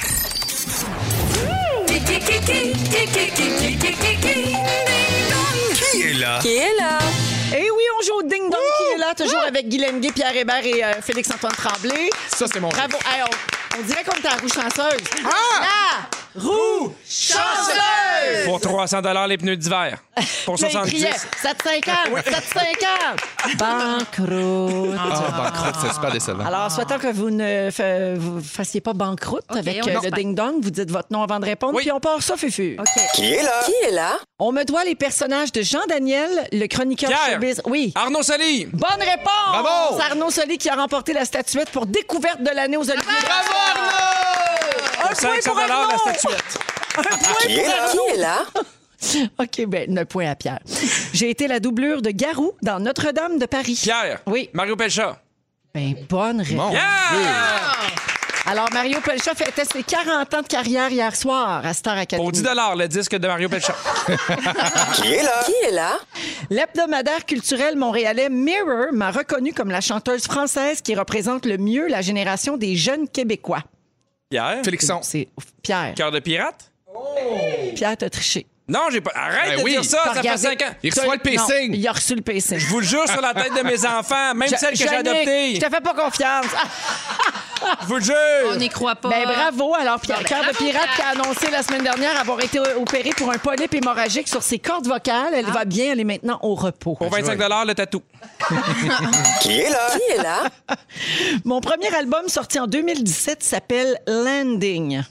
[5.90, 6.38] Qui est là?
[6.40, 6.98] Qui est là?
[7.52, 10.12] Et Eh oui, on joue au Ding Dong qui est là, toujours avec Guylaine Gay,
[10.12, 12.10] Pierre Hébert et euh, Félix-Antoine Tremblay.
[12.34, 12.96] Ça, c'est mon Bravo.
[13.12, 15.00] Hey, on, on dirait qu'on était à la roue chanceuse.
[15.24, 15.60] Ah!
[15.60, 18.44] La roue chanceuse!
[18.44, 19.98] Pour 300 les pneus d'hiver.
[20.44, 20.90] Pour Là, il 70.
[20.90, 21.12] criait
[21.42, 23.58] 750, 750.
[23.58, 24.96] Banqueroute.
[24.98, 26.44] Ah, banqueroute, c'est super décevant.
[26.44, 30.10] Alors, souhaitant que vous ne fa- vous fassiez pas banqueroute OK, avec on euh, le
[30.10, 31.82] ding-dong, vous dites votre nom avant de répondre, Oui.
[31.82, 32.76] puis on part ça, Fufu.
[32.78, 32.86] OK.
[33.14, 33.62] Qui est là?
[33.64, 34.12] Qui est là?
[34.38, 37.32] On me doit les personnages de Jean Daniel, le chroniqueur Pierre.
[37.40, 37.62] showbiz.
[37.66, 37.92] Oui.
[37.94, 38.66] Arnaud Soli!
[38.66, 39.62] Bonne réponse!
[39.62, 39.96] Bravo!
[39.98, 43.04] C'est Arnaud Soli qui a remporté la statuette pour découverte de l'année aux Oliviers.
[43.22, 44.29] Bravo, Arnaud!
[45.10, 46.58] Un Pour point 500 pour la statuette.
[47.42, 47.88] Qui est là?
[47.90, 48.44] Qui est là?
[49.38, 50.60] OK, ben, un point à Pierre.
[51.12, 53.78] J'ai été la doublure de Garou dans Notre-Dame de Paris.
[53.82, 54.20] Pierre.
[54.26, 54.50] Oui.
[54.52, 55.20] Mario Pelcha.
[55.74, 56.72] Ben, bonne réponse.
[56.72, 56.80] Yeah!
[58.46, 62.24] Alors, Mario Pelcha fêtait ses 40 ans de carrière hier soir à Star Academy.
[62.24, 63.74] Pour 10 le disque de Mario Pelcha.
[64.94, 65.42] Qui est là?
[65.44, 65.98] Qui est là?
[66.48, 72.00] L'hebdomadaire culturel montréalais Mirror m'a reconnue comme la chanteuse française qui représente le mieux la
[72.00, 73.62] génération des jeunes Québécois.
[74.30, 74.62] Pierre?
[74.64, 75.00] Félixon.
[75.02, 75.28] C'est
[75.60, 75.94] Pierre.
[75.96, 76.70] Cœur de pirate?
[77.74, 78.46] Pierre, t'as triché.
[78.70, 79.10] Non, j'ai pas.
[79.16, 79.72] Arrête Ben de oui.
[79.72, 80.74] dire ça, T'as ça fait regardé- 5 ans.
[80.82, 81.74] Il reçoit le Non, pacing.
[81.74, 82.58] il a reçu le pacing.
[82.58, 85.08] Je vous le jure sur la tête de mes enfants, même celle que j'ai Yannick,
[85.08, 85.54] adoptée.
[85.56, 86.46] Je te fais pas confiance.
[87.62, 88.14] Ah, Je vous le jure.
[88.48, 89.08] On n'y croit pas.
[89.10, 89.74] ben bravo.
[89.74, 93.10] Alors, Pierre, ben, Cœur de Pirate qui a annoncé la semaine dernière avoir été opéré
[93.10, 95.34] pour un polype hémorragique sur ses cordes vocales.
[95.34, 96.94] Elle va bien, elle est maintenant au repos.
[96.94, 98.02] Pour 25 le tatou.
[99.42, 99.88] Qui est là?
[99.92, 100.42] Qui est là?
[101.44, 105.02] Mon premier album sorti en 2017 s'appelle Landing.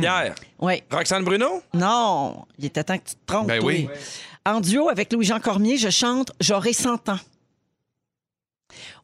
[0.00, 0.34] Pierre.
[0.60, 0.82] Oui.
[0.90, 1.62] Roxane Bruno?
[1.74, 3.46] Non, il était temps que tu te trompes.
[3.48, 3.68] Ben toi.
[3.68, 3.88] oui.
[4.44, 7.18] En duo avec Louis-Jean Cormier, je chante J'aurai 100 ans.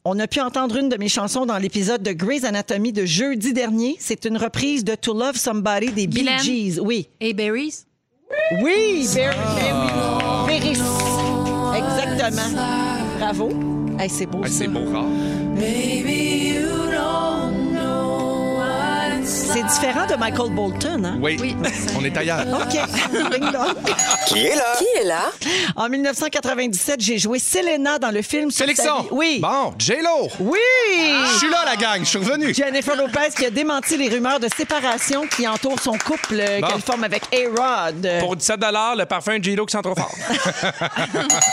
[0.05, 3.53] On a pu entendre une de mes chansons dans l'épisode de Grey's Anatomy de jeudi
[3.53, 3.95] dernier.
[3.99, 6.39] C'est une reprise de To Love Somebody des Bee Guylaine?
[6.39, 6.79] Gees.
[6.81, 7.07] Oui.
[7.21, 7.85] Et Berries?
[8.61, 9.33] Oui, Ber-
[10.47, 10.47] oui.
[10.47, 10.69] Berry.
[11.77, 12.59] Exactement.
[13.19, 13.49] Bravo.
[13.99, 14.43] Hey, c'est beau.
[14.43, 14.49] Ça.
[14.49, 15.05] c'est beau rare.
[19.25, 21.17] C'est différent de Michael Bolton, hein?
[21.21, 21.37] Oui.
[21.39, 21.55] Oui.
[21.97, 22.45] On est ailleurs.
[22.61, 22.77] OK.
[24.27, 24.75] Qui est là?
[24.77, 25.31] Qui est là?
[25.75, 29.07] En 1997, j'ai joué Selena dans le film vie.
[29.11, 29.39] Oui.
[29.41, 30.27] Bon, J-Lo.
[30.39, 30.57] Oui!
[31.33, 31.99] Je suis là, la gang.
[32.01, 32.53] Je suis revenu.
[32.53, 36.67] Jennifer Lopez qui a démenti les rumeurs de séparation qui entourent son couple euh, Bon.
[36.67, 38.07] qu'elle forme avec A-Rod.
[38.19, 38.59] Pour 17
[38.97, 40.11] le parfum de J-Lo qui sent trop fort.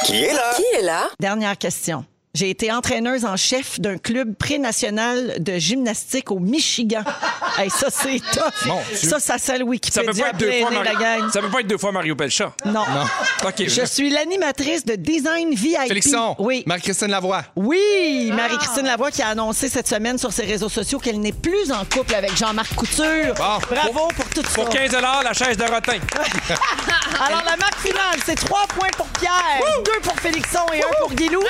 [0.05, 0.53] Qui est là?
[0.57, 1.05] Qui est là?
[1.19, 2.05] Dernière question.
[2.33, 7.03] J'ai été entraîneuse en chef d'un club pré-national de gymnastique au Michigan.
[7.59, 8.67] hey, ça, c'est tough.
[8.67, 9.09] Mon Dieu.
[9.09, 10.99] ça, ça sent le Ça Wikipédia peut, pas être deux fois la Mario...
[11.01, 11.31] gang.
[11.33, 12.53] ça peut pas être deux fois Mario Pelcha.
[12.67, 12.85] Non.
[13.45, 13.65] OK.
[13.67, 15.89] Je suis l'animatrice de Design VIP.
[15.89, 16.37] Félixon.
[16.39, 16.63] Oui.
[16.67, 17.43] Marie-Christine Lavoie.
[17.57, 21.73] Oui, Marie-Christine Lavoie qui a annoncé cette semaine sur ses réseaux sociaux qu'elle n'est plus
[21.73, 23.35] en couple avec Jean-Marc Couture.
[23.37, 23.59] Bon.
[23.69, 24.55] Bravo pour, tout ça.
[24.55, 25.99] Pour 15 la chaise de rotin.
[27.27, 31.13] Alors, la marque finale, c'est trois points pour Pierre, deux pour Félixon et un pour
[31.13, 31.43] Guilou.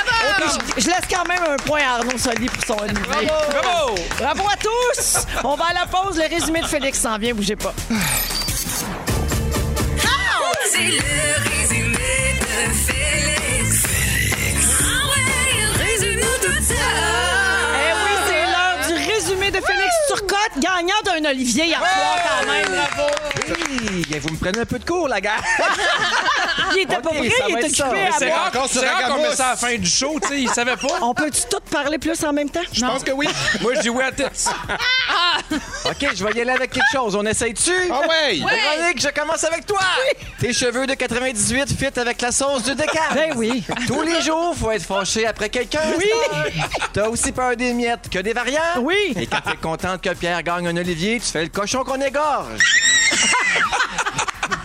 [0.76, 3.00] Je, laisse quand même un point à Arnaud Soli pour son animé.
[3.06, 3.94] Bravo!
[4.18, 5.26] Bravo à tous!
[5.44, 6.16] On va à la pause.
[6.16, 7.34] Le résumé de Félix s'en vient.
[7.34, 7.74] Bougez pas.
[10.70, 10.92] C'est le
[11.50, 13.86] résumé de Félix.
[13.86, 14.64] Félix.
[14.80, 16.74] Ah ouais, résume-nous tout ça.
[17.74, 22.46] Eh oui, c'est l'heure du résumé de Félix Turcotte, gagnant d'un Olivier hier soir quand
[22.52, 22.66] même.
[22.66, 23.10] Bravo!
[23.48, 25.32] Oui, vous me prenez un peu de cours, la gars.
[26.90, 27.10] Il était pas
[27.64, 27.86] il ça.
[27.88, 29.28] occupé à C'est rare, encore sur c'est rare qu'on Ragamos.
[29.30, 30.88] met ça à la fin du show, tu sais, il savait pas.
[31.02, 32.60] On peut-tu tout parler plus en même temps?
[32.72, 33.28] Je pense que oui.
[33.60, 34.22] Moi, je dis oui à tits.
[35.86, 37.14] OK, je vais y aller avec quelque chose.
[37.16, 37.72] On essaye dessus?
[37.90, 38.34] Ah ouais.
[38.34, 39.80] Véronique, je commence avec toi.
[40.38, 43.02] Tes cheveux de 98 fit avec la sauce du décal.
[43.14, 43.64] Ben oui.
[43.86, 45.80] Tous les jours, faut être fâché après quelqu'un.
[45.98, 46.10] Oui.
[46.92, 48.60] T'as aussi peur des miettes que des variants.
[48.80, 49.14] Oui.
[49.16, 52.58] Et quand t'es contente que Pierre gagne un Olivier, tu fais le cochon qu'on égorge.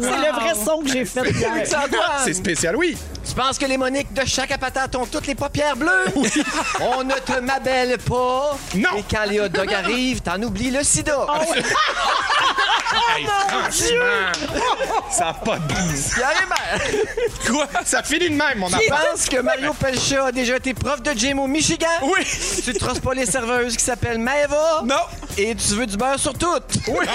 [0.00, 1.52] C'est le vrai son que j'ai fait hier.
[2.24, 2.96] C'est spécial, oui.
[3.26, 6.06] Tu penses que les Moniques de chaque patate ont toutes les paupières bleues?
[6.80, 8.56] On ne te m'abelle pas.
[8.74, 8.90] Non.
[8.96, 11.26] Et quand les hot dogs arrivent, t'en oublies le sida.
[13.16, 14.60] Hey, franchement,
[15.10, 16.80] ça n'a pas de Hébert,
[17.46, 17.66] Quoi?
[17.84, 21.12] Ça finit de même, mon tu penses que Mario Pelcha a déjà été prof de
[21.12, 21.86] gym au Michigan?
[22.02, 22.24] Oui.
[22.64, 24.82] Tu te trosses pas les serveuses qui s'appellent Maeva?
[24.84, 24.94] Non.
[25.38, 26.58] Et tu veux du beurre sur tout?
[26.88, 27.06] Oui.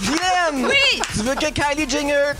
[0.00, 0.66] Vilaine!
[0.66, 1.00] Oui!
[1.14, 2.32] Tu veux que Kylie Jenner...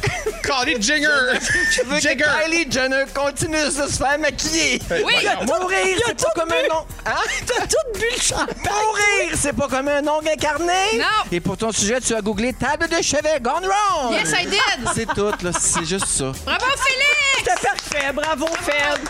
[0.43, 1.39] Call it Jinger.
[1.73, 2.17] Tu veux Jigger.
[2.17, 4.81] que Kylie Jenner continue de se faire maquiller?
[4.91, 5.15] Oui.
[5.47, 6.85] Mourir, c'est pas comme un nom.
[7.07, 7.13] Hein?
[7.47, 8.55] T'as tout bu le champagne.
[8.63, 10.99] Mourir, C'est pas comme un ongle incarné?
[10.99, 11.05] Non.
[11.33, 14.13] Et pour ton sujet, tu as googlé table de chevet gone wrong.
[14.13, 14.61] Yes, I did.
[14.95, 15.51] C'est tout, là.
[15.59, 16.33] C'est juste ça.
[16.45, 17.39] Bravo, Félix!
[17.39, 18.13] C'était parfait.
[18.13, 19.01] Bravo, Fed.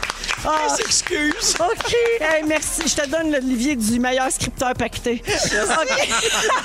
[0.47, 1.55] Ah, Excuse.
[1.61, 1.95] OK.
[2.21, 2.83] Hey, merci.
[2.87, 5.23] Je te donne l'Olivier du meilleur scripteur pacté.
[5.27, 6.09] OK.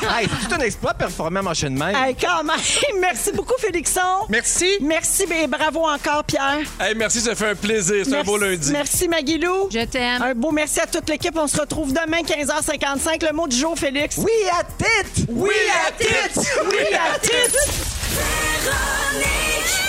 [0.03, 1.95] Hey, c'est tout un exploit performant en chaîne même.
[1.95, 2.57] Hey, quand même.
[2.99, 4.25] Merci beaucoup, Félixon.
[4.29, 4.77] Merci.
[4.81, 6.59] Merci et bravo encore, Pierre.
[6.79, 8.05] Hey, merci, ça fait un plaisir.
[8.05, 8.71] C'est un beau lundi.
[8.71, 9.69] Merci, Maguilou.
[9.71, 10.21] Je t'aime.
[10.21, 11.37] Un beau merci à toute l'équipe.
[11.37, 13.25] On se retrouve demain, 15h55.
[13.25, 14.17] Le mot du jour, Félix.
[14.17, 15.25] Oui, à tête!
[15.29, 15.49] Oui,
[15.87, 16.49] à titre!
[16.65, 17.59] Oui, à titre!
[18.11, 19.88] Véronique!